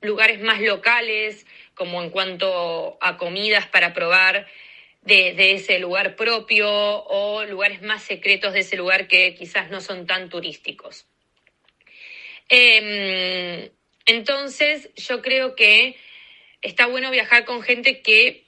[0.03, 4.47] lugares más locales, como en cuanto a comidas para probar
[5.03, 10.07] de, ese lugar propio o lugares más secretos de ese lugar que quizás no son
[10.07, 11.07] tan turísticos.
[12.49, 13.71] Em,
[14.07, 15.97] entonces, yo creo que
[16.63, 18.45] está bueno viajar con gente que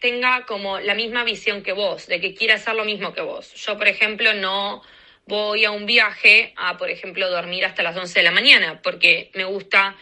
[0.00, 3.54] tenga como la misma visión que vos, de que quiera hacer lo mismo que vos.
[3.54, 4.82] Yo, por ejemplo, no
[5.26, 9.30] voy a un viaje a, por ejemplo, dormir hasta las 11 de la mañana, porque
[9.34, 9.96] me gusta,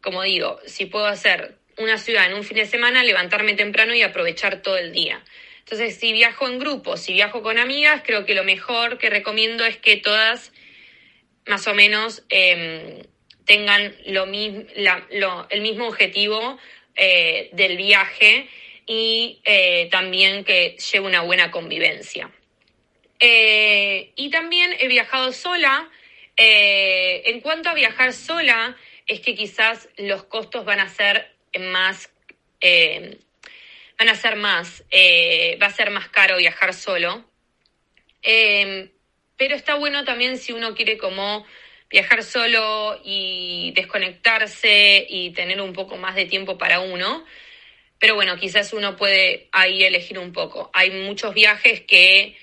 [0.00, 4.02] como digo, si puedo hacer una ciudad en un fin de semana, levantarme temprano y
[4.02, 5.22] aprovechar todo el día.
[5.60, 9.64] Entonces, si viajo en grupo, si viajo con amigas, creo que lo mejor que recomiendo
[9.64, 10.51] es que todas
[11.46, 13.02] más o menos em,
[13.44, 14.26] tengan lo,
[15.50, 16.58] el mismo objetivo
[16.94, 18.48] eh, del viaje
[18.86, 22.30] y eh, también que lleve una buena convivencia.
[23.18, 25.88] Eh, y también he viajado sola.
[26.36, 28.76] en cuanto a viajar sola,
[29.06, 32.10] es que quizás los costos van a ser más,
[33.98, 34.82] van a ser más,
[35.60, 37.24] va a ser más caro viajar solo.
[38.22, 38.90] Em,
[39.42, 41.44] pero está bueno también si uno quiere como
[41.90, 47.24] viajar solo y desconectarse y tener un poco más de tiempo para uno.
[47.98, 50.70] Pero bueno, quizás uno puede ahí elegir un poco.
[50.72, 52.36] Hay muchos viajes que,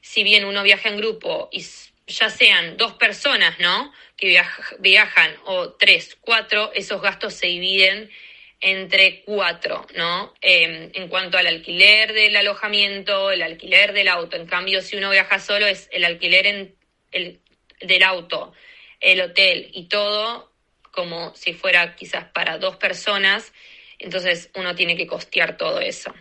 [0.00, 1.66] si bien uno viaja en grupo y
[2.06, 3.92] ya sean dos personas, ¿no?
[4.16, 4.40] Que
[4.78, 8.12] viajan o tres, cuatro, esos gastos se dividen
[8.60, 10.32] entre cuatro, ¿no?
[10.40, 14.36] Em, en cuanto al alquiler del alojamiento, el alquiler del auto.
[14.36, 16.74] En cambio, si uno viaja solo, es el alquiler en,
[17.12, 17.40] el,
[17.80, 18.52] del auto,
[19.00, 20.52] el hotel y todo
[20.90, 23.52] como si fuera quizás para dos personas.
[23.98, 26.14] Entonces uno tiene que costear todo eso.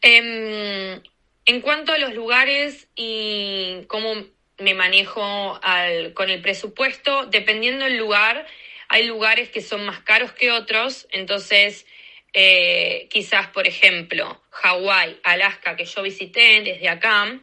[0.00, 1.00] Em,
[1.46, 4.26] en cuanto a los lugares y cómo
[4.58, 5.60] me manejo
[6.14, 8.46] con el presupuesto, dependiendo del lugar,
[8.88, 11.86] hay lugares que son más caros que otros, entonces
[12.32, 17.40] eh, quizás, por ejemplo, Hawái, Alaska, que yo visité desde acá,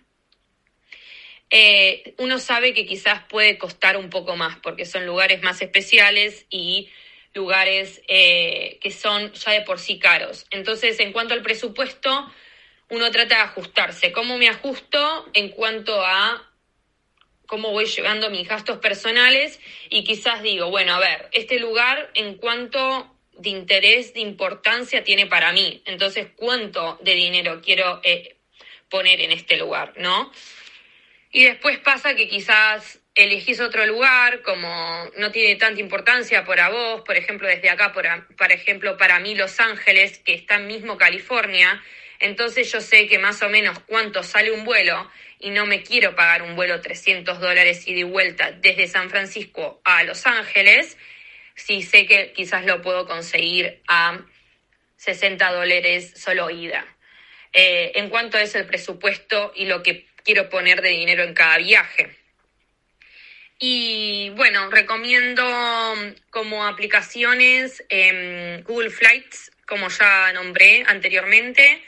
[1.50, 6.46] eh, uno sabe que quizás puede costar un poco más porque son lugares más especiales
[6.50, 6.90] y
[7.34, 10.46] lugares eh, que son ya de por sí caros.
[10.52, 12.32] Entonces, en cuanto al presupuesto,
[12.90, 14.12] uno trata de ajustarse.
[14.12, 16.51] ¿Cómo me ajusto en cuanto a
[17.52, 19.60] cómo voy llevando mis gastos personales
[19.90, 25.28] y quizás digo, bueno, a ver, este lugar en cuanto de interés, de importancia tiene
[25.28, 28.38] para mí, entonces cuánto de dinero quiero eh,
[28.90, 30.32] poner en este lugar, ¿no?
[31.30, 37.02] Y después pasa que quizás elegís otro lugar, como no tiene tanta importancia para vos,
[37.02, 40.98] por ejemplo, desde acá, por, por ejemplo, para mí Los Ángeles, que está en mismo
[40.98, 41.84] California,
[42.22, 45.10] entonces yo sé que más o menos cuánto sale un vuelo
[45.40, 49.82] y no me quiero pagar un vuelo 300 dólares y de vuelta desde San Francisco
[49.84, 50.98] a Los Ángeles,
[51.56, 54.20] si sé que quizás lo puedo conseguir a
[54.98, 56.86] 60 dólares solo ida.
[57.54, 61.58] Eh, en cuanto es el presupuesto y lo que quiero poner de dinero en cada
[61.58, 62.16] viaje.
[63.60, 65.44] Y bueno, recomiendo
[66.30, 67.84] como aplicaciones
[68.64, 71.84] Google Flights, como ya nombré anteriormente,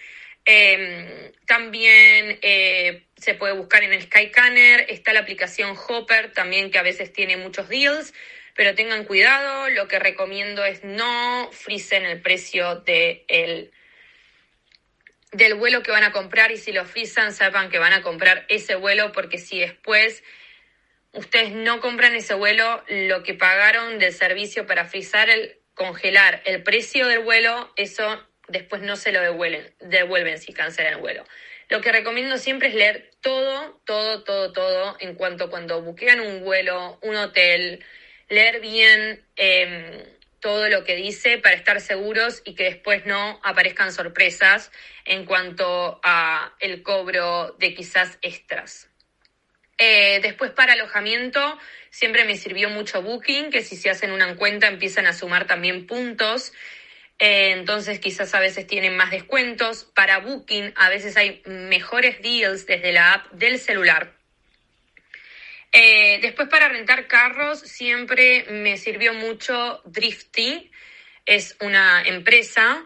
[0.45, 6.79] Em, también eh, se puede buscar en el Skycanner, está la aplicación Hopper también que
[6.79, 8.13] a veces tiene muchos deals,
[8.55, 13.71] pero tengan cuidado, lo que recomiendo es no frisen el precio de el,
[15.31, 18.45] del vuelo que van a comprar y si lo frisan sepan que van a comprar
[18.49, 20.23] ese vuelo porque si después
[21.13, 26.61] ustedes no compran ese vuelo, lo que pagaron del servicio para frizar el congelar el
[26.63, 31.25] precio del vuelo, eso después no se lo devuelven, devuelven si cancelan el vuelo.
[31.69, 36.43] Lo que recomiendo siempre es leer todo, todo, todo, todo en cuanto cuando buquean un
[36.43, 37.83] vuelo, un hotel,
[38.29, 40.03] leer bien em,
[40.39, 44.71] todo lo que dice para estar seguros y que después no aparezcan sorpresas
[45.05, 48.89] en cuanto a el cobro de quizás extras.
[49.77, 51.57] Eh, después para alojamiento
[51.89, 55.87] siempre me sirvió mucho Booking, que si se hacen una cuenta empiezan a sumar también
[55.87, 56.53] puntos
[57.19, 59.85] eh, entonces quizás a veces tienen más descuentos.
[59.95, 64.13] Para Booking a veces hay mejores deals desde la app del celular.
[65.71, 70.71] Eh, después para rentar carros siempre me sirvió mucho Drifty.
[71.25, 72.85] Es una empresa.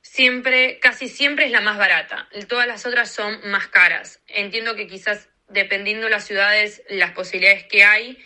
[0.00, 2.28] Siempre, casi siempre es la más barata.
[2.48, 4.22] Todas las otras son más caras.
[4.26, 8.18] Entiendo que quizás dependiendo de las ciudades, las posibilidades que hay,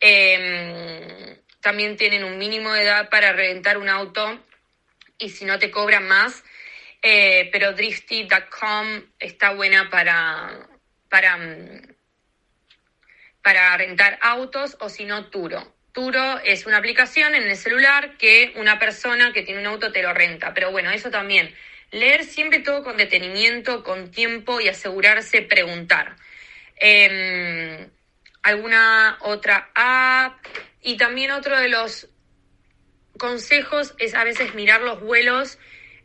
[0.00, 4.42] em, también tienen un mínimo de edad para rentar un auto
[5.18, 6.42] y si no te cobran más.
[7.02, 10.68] Eh, pero drifty.com está buena para,
[11.08, 11.94] para, mm,
[13.42, 15.74] para rentar autos o si no Turo.
[15.92, 20.02] Turo es una aplicación en el celular que una persona que tiene un auto te
[20.02, 20.54] lo renta.
[20.54, 21.54] Pero bueno, eso también.
[21.90, 26.16] Leer siempre todo con detenimiento, con tiempo y asegurarse preguntar.
[26.76, 27.90] Em,
[28.42, 30.46] alguna otra app
[30.82, 32.08] y también otro de los
[33.18, 35.58] consejos es a veces mirar los vuelos,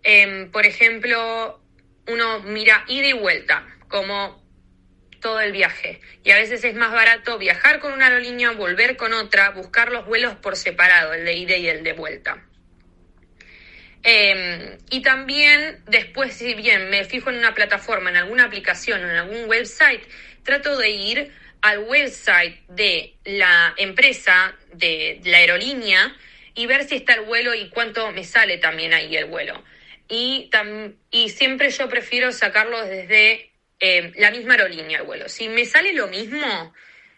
[0.03, 1.61] em, por ejemplo,
[2.07, 4.43] uno mira ida y vuelta, como
[5.21, 6.01] todo el viaje.
[6.23, 10.05] Y a veces es más barato viajar con una aerolínea, volver con otra, buscar los
[10.05, 12.45] vuelos por separado, el de ida y el de vuelta.
[14.03, 19.15] Em, y también después, si bien me fijo en una plataforma, en alguna aplicación en
[19.15, 20.03] algún website,
[20.43, 21.31] trato de ir
[21.65, 26.15] al website de la empresa, de la aerolínea,
[26.53, 29.63] y ver si está el vuelo y cuánto me sale también ahí el vuelo.
[30.07, 30.51] Y,
[31.09, 33.49] y siempre yo prefiero sacarlo desde
[33.79, 35.27] eh, la misma aerolínea el vuelo.
[35.27, 36.71] Si me sale lo mismo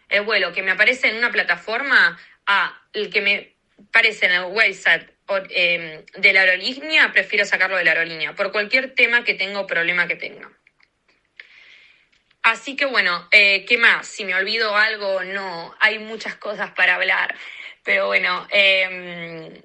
[0.08, 3.54] el vuelo que me aparece en una plataforma a el que me
[3.90, 5.10] aparece en el website
[5.50, 9.68] em, de la aerolínea, prefiero sacarlo de la aerolínea, por cualquier tema que tenga o
[9.68, 10.57] problema que tenga.
[12.48, 14.08] Así que bueno, eh, ¿qué más?
[14.08, 17.36] Si me olvido algo, no, hay muchas cosas para hablar.
[17.84, 19.62] Pero bueno, em,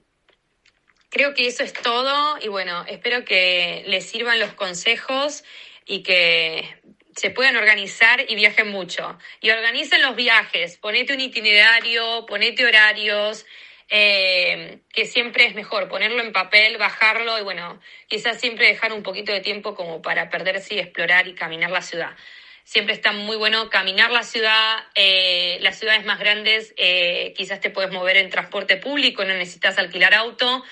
[1.09, 5.45] creo que eso es todo y bueno, espero que les sirvan los consejos
[5.87, 6.77] y que
[7.15, 9.17] se puedan organizar y viajen mucho.
[9.41, 13.47] Y organicen los viajes, ponete un itinerario, ponete horarios,
[13.91, 19.05] em, que siempre es mejor ponerlo en papel, bajarlo y bueno, quizás siempre dejar un
[19.05, 22.17] poquito de tiempo como para perderse y explorar y caminar la ciudad
[22.65, 27.71] siempre está muy bueno caminar la ciudad, eh, las ciudades más grandes, eh, quizás te
[27.71, 30.65] puedes mover en transporte público, no necesitas alquilar auto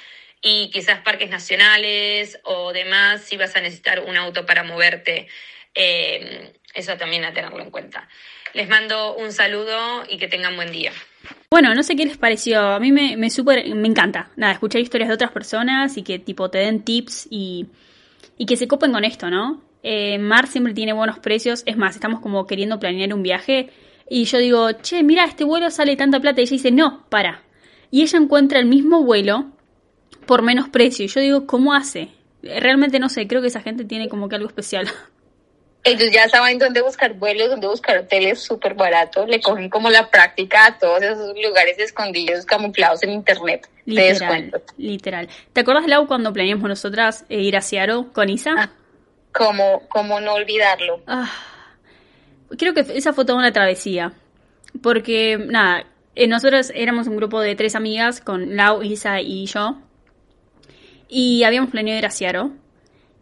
[0.43, 5.29] y quizás parques nacionales o demás, si vas a necesitar un auto para moverte,
[5.75, 8.09] eh, eso también a tenerlo en cuenta.
[8.55, 10.93] Les mando un saludo y que tengan buen día.
[11.51, 12.61] Bueno, no sé qué les pareció.
[12.61, 14.31] A mí me, me super, me encanta.
[14.37, 17.67] Nada, escuchar historias de otras personas y que tipo te den tips y,
[18.39, 19.63] y que se copen con esto, ¿no?
[19.83, 21.63] Eh, Mar siempre tiene buenos precios.
[21.67, 23.71] Es más, estamos como queriendo planear un viaje.
[24.09, 26.41] Y yo digo, che, mira, este vuelo sale tanta plata.
[26.41, 27.43] Y ella dice, no, para.
[27.91, 29.47] Y ella encuentra el mismo vuelo
[30.27, 31.05] por menos precio.
[31.05, 32.09] Y yo digo, ¿cómo hace?
[32.43, 34.89] Realmente no sé, creo que esa gente tiene como que algo especial.
[35.83, 39.27] Ellos ya saben dónde buscar vuelos, dónde buscar hoteles súper baratos.
[39.29, 43.67] Le cogen como la práctica a todos esos lugares escondidos, camuflados en internet.
[43.87, 45.29] Literal, literal.
[45.55, 48.55] ¿Te acuerdas, Lau, cuando planeamos nosotras eh, ir a Seattle con Isa?
[48.59, 48.71] Ah,
[49.33, 51.01] ¿Cómo, cómo no olvidarlo?
[51.07, 51.31] Ah,
[52.57, 54.13] creo que esa fue toda una travesía.
[54.83, 59.79] Porque, nada, eh, nosotros éramos un grupo de tres amigas con Lau, Isa y yo.
[61.09, 62.51] Y habíamos planeado ir a Seattle.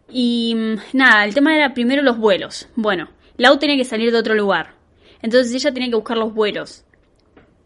[0.09, 2.67] Y mm, nada, el tema era primero los vuelos.
[2.75, 4.75] Bueno, Lau tenía que salir de otro lugar.
[5.21, 6.85] Entonces ella tenía que buscar los vuelos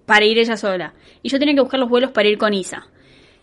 [0.05, 0.93] para ir ella sola.
[1.21, 2.87] Y yo tenía que buscar los vuelos para ir con Isa.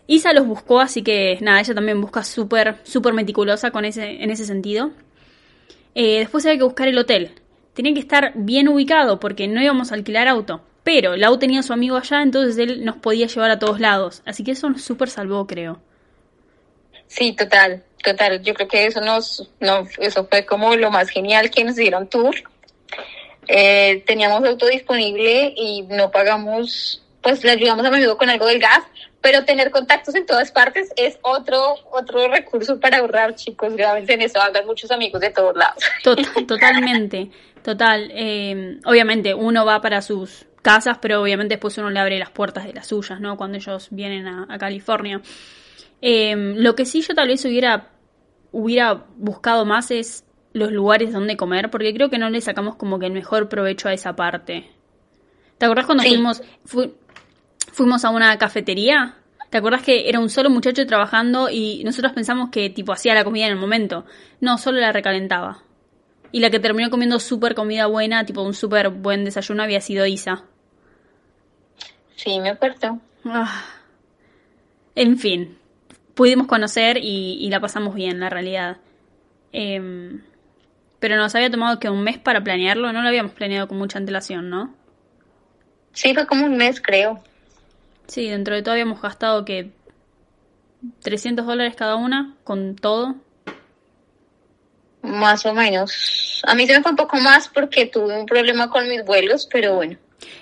[0.07, 4.29] Isa los buscó, así que nada, ella también busca súper, súper meticulosa con ese, en
[4.29, 4.91] ese sentido.
[5.95, 7.31] Eh, después había que buscar el hotel.
[7.73, 10.61] Tenía que estar bien ubicado porque no íbamos a alquilar auto.
[10.83, 14.23] Pero Lau tenía a su amigo allá, entonces él nos podía llevar a todos lados.
[14.25, 15.79] Así que eso nos súper salvó, creo.
[17.07, 18.41] Sí, total, total.
[18.41, 22.07] Yo creo que eso nos, no, eso fue como lo más genial que nos dieron
[22.07, 22.35] tour.
[23.47, 28.59] Eh, teníamos auto disponible y no pagamos, pues le ayudamos a amigo con algo del
[28.59, 28.83] gas,
[29.21, 33.73] pero tener contactos en todas partes es otro, otro recurso para ahorrar, chicos.
[33.75, 35.83] Realmente en eso hagan muchos amigos de todos lados.
[36.03, 37.29] Total, totalmente,
[37.63, 38.11] total.
[38.13, 42.65] Eh, obviamente uno va para sus casas, pero obviamente después uno le abre las puertas
[42.65, 43.37] de las suyas, ¿no?
[43.37, 45.21] Cuando ellos vienen a, California.
[46.01, 47.89] Eh, lo que sí yo tal vez hubiera,
[48.51, 52.99] hubiera buscado más es los lugares donde comer, porque creo que no le sacamos como
[52.99, 54.69] que el mejor provecho a esa parte.
[55.61, 56.41] ¿Te acordás cuando fuimos,
[57.71, 59.15] fuimos a una cafetería?
[59.49, 63.25] ¿Te acordás que era un solo muchacho trabajando y nosotros pensamos que tipo hacía la
[63.25, 64.05] comida en el momento?
[64.39, 65.63] No, solo la recalentaba.
[66.31, 70.05] Y la que terminó comiendo súper comida buena, tipo un súper buen desayuno, había sido
[70.05, 70.45] Isa.
[72.15, 72.99] Sí, me acuerdo.
[73.25, 73.65] Ah.
[74.95, 75.57] En fin,
[76.13, 78.77] pudimos conocer y, la pasamos bien, la realidad.
[79.51, 80.21] Em,
[80.99, 83.97] pero nos había tomado que un mes para planearlo, no lo habíamos planeado con mucha
[83.97, 84.73] antelación, ¿no?
[85.93, 87.21] Sí, fue como un mes, creo.
[88.11, 89.71] Sí, dentro de todo habíamos gastado que
[91.01, 93.15] 300 dólares cada una con todo.
[95.01, 96.43] Más o menos.
[96.45, 99.47] A mí se me fue un poco más porque tuve un problema con mis vuelos,
[99.49, 99.97] pero bueno.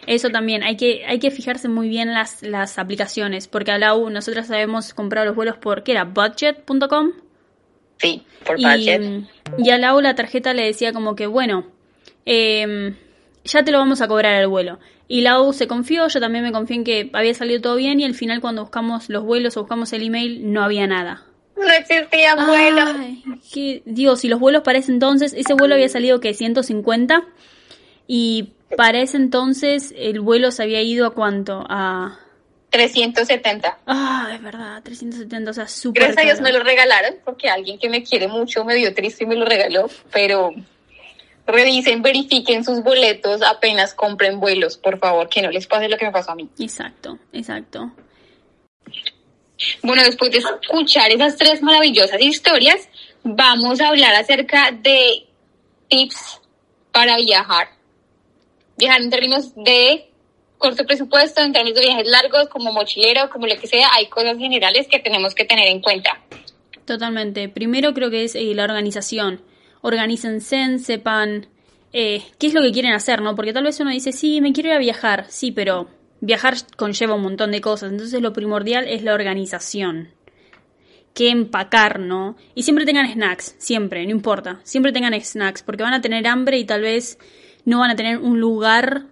[0.07, 3.93] Eso también, hay que, hay que fijarse muy bien las, las aplicaciones, porque a la
[3.93, 6.05] U nosotros habíamos comprado los vuelos por, ¿qué era?
[6.05, 7.11] Budget.com.
[7.97, 9.27] Sí, por budget.
[9.59, 11.67] Y a la U la tarjeta le decía como que, bueno,
[12.25, 12.95] em,
[13.43, 14.79] ya te lo vamos a cobrar al vuelo.
[15.11, 17.99] Y la U se confió, yo también me confié en que había salido todo bien
[17.99, 21.25] y al final cuando buscamos los vuelos o buscamos el email no había nada.
[21.57, 22.89] No existía vuelos.
[23.85, 27.23] Dios, y los vuelos para ese entonces, ese vuelo había salido que 150
[28.05, 31.65] y para ese entonces el vuelo se había ido a cuánto?
[31.67, 32.19] A
[32.69, 33.79] 370.
[33.87, 36.03] Ah, es verdad, 370, o sea, súper.
[36.03, 39.23] Gracias a Dios me lo regalaron porque alguien que me quiere mucho me dio triste
[39.23, 40.51] y me lo regaló, pero
[41.51, 46.05] revisen, verifiquen sus boletos apenas compren vuelos, por favor, que no les pase lo que
[46.05, 46.49] me pasó a mí.
[46.59, 47.91] Exacto, exacto.
[49.83, 52.87] Bueno, después de escuchar esas tres maravillosas historias,
[53.23, 55.27] vamos a hablar acerca de
[55.89, 56.41] tips
[56.91, 57.79] para viajar
[58.79, 60.09] viajar en términos de
[60.57, 64.37] corto presupuesto, en términos de viajes largos, como mochilero, como lo que sea, hay cosas
[64.37, 66.19] generales que tenemos que tener en cuenta.
[66.85, 67.49] Totalmente.
[67.49, 69.41] Primero creo que es eh, la organización.
[69.81, 71.47] Organícense, sepan
[71.93, 73.35] eh, qué es lo que quieren hacer, ¿no?
[73.35, 75.89] Porque tal vez uno dice, sí, me quiero ir a viajar, sí, pero
[76.21, 77.91] viajar conlleva un montón de cosas.
[77.91, 80.09] Entonces lo primordial es la organización.
[81.13, 82.35] Que empacar, ¿no?
[82.55, 84.59] Y siempre tengan snacks, siempre, no importa.
[84.63, 87.17] Siempre tengan snacks, porque van a tener hambre y tal vez
[87.65, 89.05] no van a tener un lugar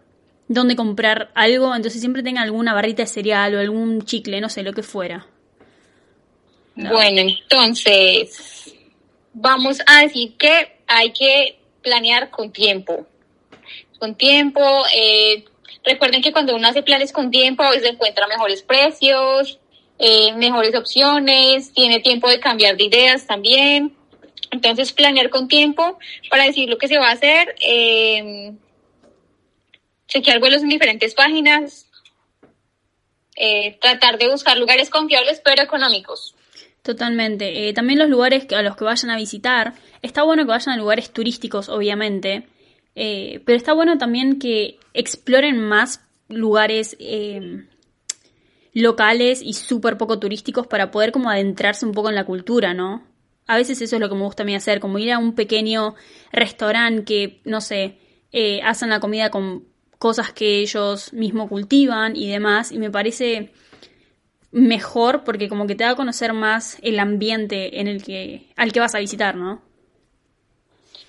[0.48, 4.64] donde comprar algo, entonces siempre tengan alguna barrita de cereal o algún chicle, no sé,
[4.64, 5.28] lo que fuera.
[6.76, 8.57] Bueno, entonces
[9.34, 13.06] vamos a decir que hay que planear con tiempo.
[14.00, 14.62] Con tiempo,
[14.94, 15.46] eh,
[15.84, 19.60] recuerden que cuando uno hace planes con tiempo, a veces encuentra mejores precios,
[20.00, 23.96] eh, mejores opciones, tiene tiempo de cambiar de ideas también.
[24.52, 25.98] Entonces, planear con tiempo
[26.30, 28.54] para decir lo que se va a hacer, eh,
[30.08, 31.86] chequear vuelos en diferentes páginas,
[33.82, 36.37] tratar de buscar lugares confiables pero económicos.
[36.88, 37.68] Totalmente.
[37.68, 40.78] Eh, también los lugares a los que vayan a visitar, está bueno que vayan a
[40.78, 42.48] lugares turísticos, obviamente,
[42.96, 46.98] pero está bueno también que exploren más lugares
[48.74, 53.04] locales y súper poco turísticos para poder como adentrarse un poco en la cultura, ¿no?
[53.48, 55.34] a veces eso es lo que me gusta a mí hacer, como ir a un
[55.34, 55.96] pequeño
[56.32, 57.98] restaurante que, no sé,
[58.32, 59.64] eh, hacen la comida con
[59.98, 63.54] cosas que ellos mismos cultivan y demás, y me parece
[64.52, 68.72] mejor porque como que te da a conocer más el ambiente en el que al
[68.72, 69.62] que vas a visitar, ¿no?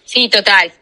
[0.04, 0.72] Sí, total.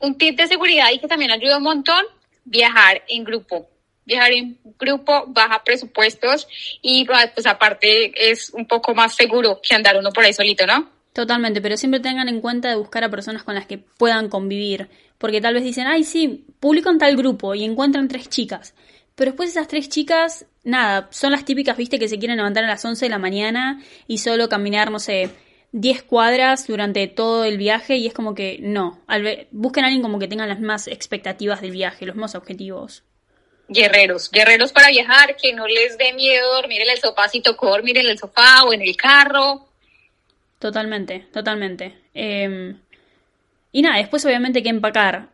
[0.00, 2.04] Un tip de seguridad y que también ayuda un montón,
[2.44, 3.68] viajar en grupo
[4.06, 6.46] viajar en grupo baja presupuestos
[6.82, 10.90] y pues aparte es un poco más seguro que andar uno por ahí solito, ¿no?
[11.12, 14.88] Totalmente, pero siempre tengan en cuenta de buscar a personas con las que puedan convivir,
[15.16, 18.74] porque tal vez dicen, ay, sí, publico en tal grupo y encuentran tres chicas,
[19.14, 22.68] pero después esas tres chicas, nada, son las típicas, viste, que se quieren levantar a
[22.68, 25.30] las 11 de la mañana y solo caminar, no sé,
[25.72, 29.00] 10 cuadras durante todo el viaje y es como que no,
[29.50, 33.04] busquen a alguien como que tengan las más expectativas del viaje, los más objetivos
[33.68, 37.70] guerreros, guerreros para viajar, que no les dé miedo dormir en el sofá si tocó
[37.70, 39.66] dormir en el sofá o en el carro.
[40.58, 41.94] Totalmente, totalmente.
[42.14, 42.78] Em,
[43.72, 45.28] y nada, después obviamente hay que empacar.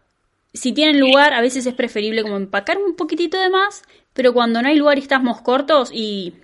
[0.53, 3.83] Si tienen lugar, a veces es preferible como empacar un poquitito de más,
[4.13, 6.35] pero cuando no hay lugar y estamos cortos y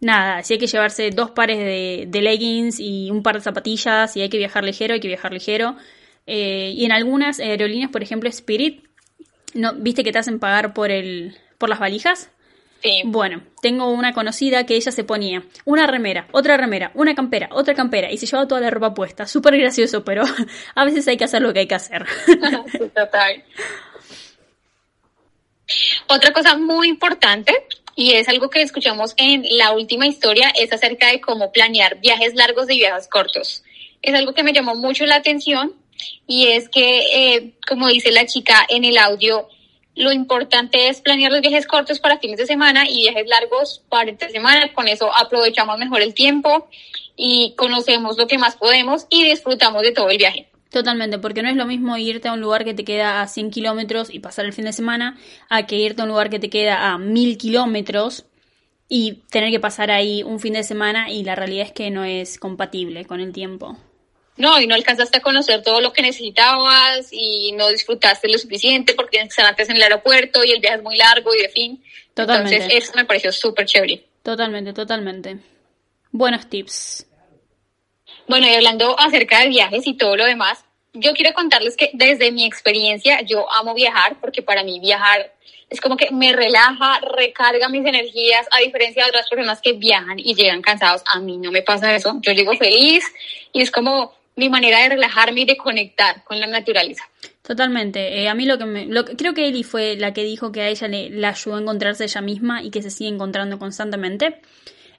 [0.00, 4.22] nada, si hay que llevarse dos pares de, leggings y un par de zapatillas, y
[4.22, 5.76] hay que viajar ligero, hay que viajar ligero.
[6.26, 8.84] Eh, y en algunas aerolíneas, por ejemplo, Spirit,
[9.54, 12.30] no, ¿viste que te hacen pagar por el por las valijas?
[12.82, 13.02] Sí.
[13.04, 17.74] Bueno, tengo una conocida que ella se ponía una remera, otra remera, una campera, otra
[17.74, 19.26] campera y se llevaba toda la ropa puesta.
[19.26, 20.22] Súper gracioso, pero
[20.74, 22.06] a veces hay que hacer lo que hay que hacer.
[22.94, 23.44] Total.
[26.08, 27.52] Otra cosa muy importante
[27.96, 32.34] y es algo que escuchamos en la última historia, es acerca de cómo planear viajes
[32.34, 33.64] largos y viajes cortos.
[34.02, 35.72] Es algo que me llamó mucho la atención
[36.26, 39.48] y es que, eh, como dice la chica en el audio,
[39.96, 44.10] lo importante es planear los viajes cortos para fines de semana y viajes largos para
[44.10, 44.72] entre semana.
[44.74, 46.68] Con eso aprovechamos mejor el tiempo
[47.16, 50.48] y conocemos lo que más podemos y disfrutamos de todo el viaje.
[50.70, 53.50] Totalmente, porque no es lo mismo irte a un lugar que te queda a 100
[53.50, 55.16] kilómetros y pasar el fin de semana
[55.48, 58.26] a que irte a un lugar que te queda a 1000 kilómetros
[58.88, 62.04] y tener que pasar ahí un fin de semana y la realidad es que no
[62.04, 63.78] es compatible con el tiempo.
[64.36, 68.94] No, y no alcanzaste a conocer todo lo que necesitabas y no disfrutaste lo suficiente
[68.94, 71.82] porque antes en el aeropuerto y el viaje es muy largo y de fin.
[72.12, 72.56] Totalmente.
[72.56, 74.04] Entonces, eso me pareció súper chévere.
[74.22, 75.38] Totalmente, totalmente.
[76.12, 77.06] Buenos tips.
[78.28, 82.32] Bueno, y hablando acerca de viajes y todo lo demás, yo quiero contarles que desde
[82.32, 85.32] mi experiencia yo amo viajar porque para mí viajar
[85.68, 90.18] es como que me relaja, recarga mis energías, a diferencia de otras personas que viajan
[90.18, 91.02] y llegan cansados.
[91.12, 92.18] A mí no me pasa eso.
[92.22, 93.04] Yo llego feliz
[93.52, 97.02] y es como mi manera de relajarme y de conectar con la naturaleza.
[97.42, 98.20] Totalmente.
[98.20, 98.86] Eh, a mí lo que me.
[98.86, 102.04] Lo, creo que Eli fue la que dijo que a ella le, ayudó a encontrarse
[102.04, 104.40] ella misma y que se sigue encontrando constantemente.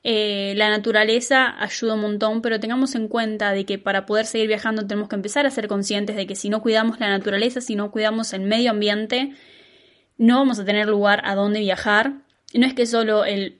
[0.03, 4.47] Eh, la naturaleza ayuda un montón, pero tengamos en cuenta de que para poder seguir
[4.47, 7.75] viajando tenemos que empezar a ser conscientes de que si no cuidamos la naturaleza, si
[7.75, 9.33] no cuidamos el medio ambiente,
[10.17, 12.13] no vamos a tener lugar a dónde viajar.
[12.53, 13.56] No es que solo el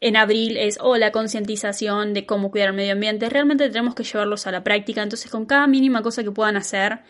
[0.00, 4.04] en abril es o la concientización de cómo cuidar el medio ambiente, realmente tenemos que
[4.04, 7.00] llevarlos a la práctica, entonces con cada mínima cosa que puedan hacer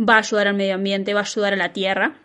[0.00, 2.18] va a ayudar al medio ambiente, va a ayudar a la tierra.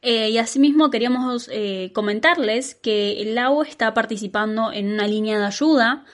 [0.00, 5.46] Eh, y asimismo queríamos eh, comentarles que el lago está participando en una línea de
[5.46, 6.04] ayuda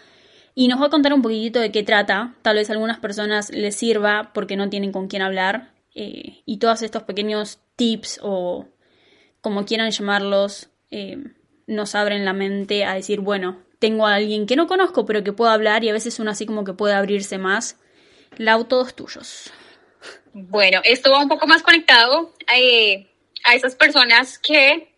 [0.54, 2.34] y nos va a contar un poquitito de qué trata.
[2.42, 5.72] Tal vez a algunas personas les sirva porque no tienen con quién hablar.
[5.96, 8.68] Eh, y todos estos pequeños tips o
[9.40, 10.68] como quieran llamarlos
[11.70, 15.32] nos abren la mente a decir, bueno, tengo a alguien que no conozco pero que
[15.32, 17.76] puedo hablar y a veces uno así como que puede abrirse más.
[18.36, 19.50] Lau, todos tuyos.
[20.32, 22.34] Bueno, esto va un poco más conectado
[23.44, 24.92] a esas personas que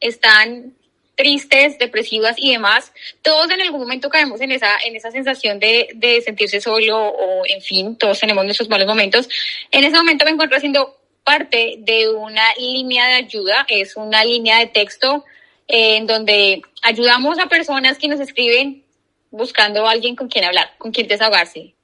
[0.00, 0.74] están
[1.14, 2.92] tristes, depresivas y demás,
[3.22, 7.46] todos en algún momento caemos en esa, en esa sensación de, de sentirse solo o,
[7.46, 9.28] en fin, todos tenemos nuestros malos momentos.
[9.70, 14.58] En ese momento me encuentro haciendo parte de una línea de ayuda, es una línea
[14.58, 15.24] de texto
[15.68, 18.84] eh, en donde ayudamos a personas que nos escriben
[19.30, 21.74] buscando a alguien con quien hablar, con quien desahogarse.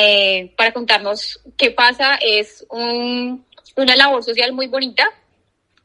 [0.00, 3.46] Eh, para contarnos qué pasa, es un
[3.76, 5.06] una labor social muy bonita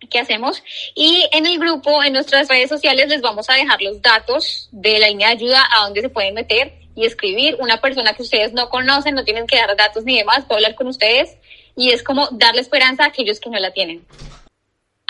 [0.09, 0.63] que hacemos
[0.95, 4.97] y en el grupo, en nuestras redes sociales les vamos a dejar los datos de
[4.97, 7.57] la línea de ayuda a donde se pueden meter y escribir.
[7.59, 10.75] Una persona que ustedes no conocen, no tienen que dar datos ni demás, puede hablar
[10.75, 11.37] con ustedes
[11.75, 14.03] y es como darle esperanza a aquellos que no la tienen.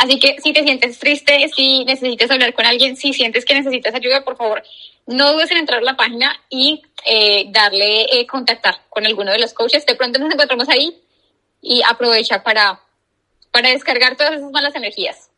[0.01, 3.93] Así que si te sientes triste, si necesitas hablar con alguien, si sientes que necesitas
[3.93, 4.63] ayuda, por favor,
[5.05, 9.37] no dudes en entrar a la página y eh, darle eh, contactar con alguno de
[9.37, 9.85] los coaches.
[9.85, 10.99] De pronto nos encontramos ahí
[11.61, 12.81] y aprovecha para,
[13.51, 15.29] para descargar todas esas malas energías.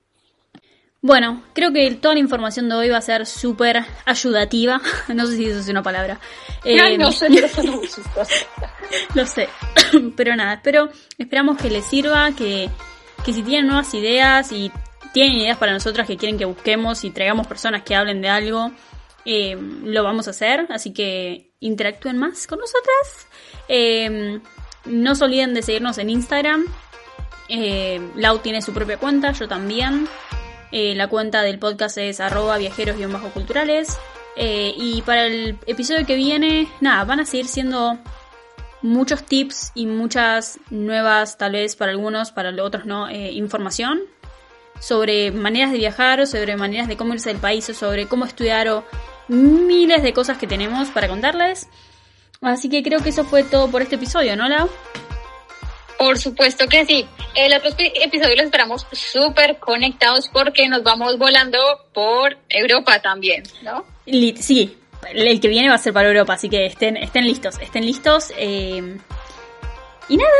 [1.01, 4.79] Bueno, creo que toda la información de hoy va a ser súper ayudativa.
[5.13, 6.21] No sé si eso es una palabra.
[6.63, 7.27] Eh, no, sé,
[9.13, 9.49] Lo sé.
[10.15, 10.87] Pero nada, espero,
[11.17, 12.69] esperamos que les sirva, que,
[13.25, 14.71] que si tienen nuevas ideas y
[15.13, 18.71] tienen ideas para nosotras que quieren que busquemos y traigamos personas que hablen de algo,
[19.25, 20.67] eh, lo vamos a hacer.
[20.69, 23.27] Así que interactúen más con nosotras.
[23.67, 24.39] Eh,
[24.85, 26.65] no se olviden de seguirnos en Instagram.
[27.49, 30.07] Eh, Lau tiene su propia cuenta, yo también.
[30.71, 33.97] Eh, la cuenta del podcast es arroba viajeros-culturales.
[34.35, 37.99] Eh, y para el episodio que viene, nada, van a seguir siendo
[38.83, 44.01] muchos tips y muchas nuevas, tal vez para algunos, para los otros no, información
[44.79, 48.67] sobre maneras de viajar, sobre maneras de cómo irse del país, o sobre cómo estudiar
[48.67, 48.83] o
[49.29, 51.69] miles de cosas que tenemos para contarles.
[52.41, 54.69] Así que creo que eso fue todo por este episodio, ¿no, Lau?
[55.97, 57.05] Por supuesto que sí.
[57.33, 61.57] El otro episodio lo esperamos súper conectados porque nos vamos volando
[61.93, 63.85] por Europa también, ¿no?
[64.05, 64.77] Sí,
[65.11, 68.33] el que viene va a ser para Europa, así que estén, estén listos, estén listos.
[68.37, 68.97] Eh,
[70.09, 70.31] y nada,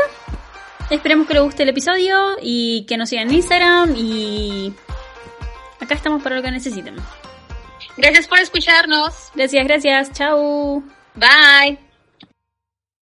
[0.90, 4.72] esperemos que les guste el episodio y que nos sigan en Instagram y
[5.80, 6.96] acá estamos para lo que necesiten.
[7.96, 9.30] Gracias por escucharnos.
[9.34, 10.12] Gracias, gracias.
[10.12, 10.82] Chau.
[11.14, 11.93] Bye.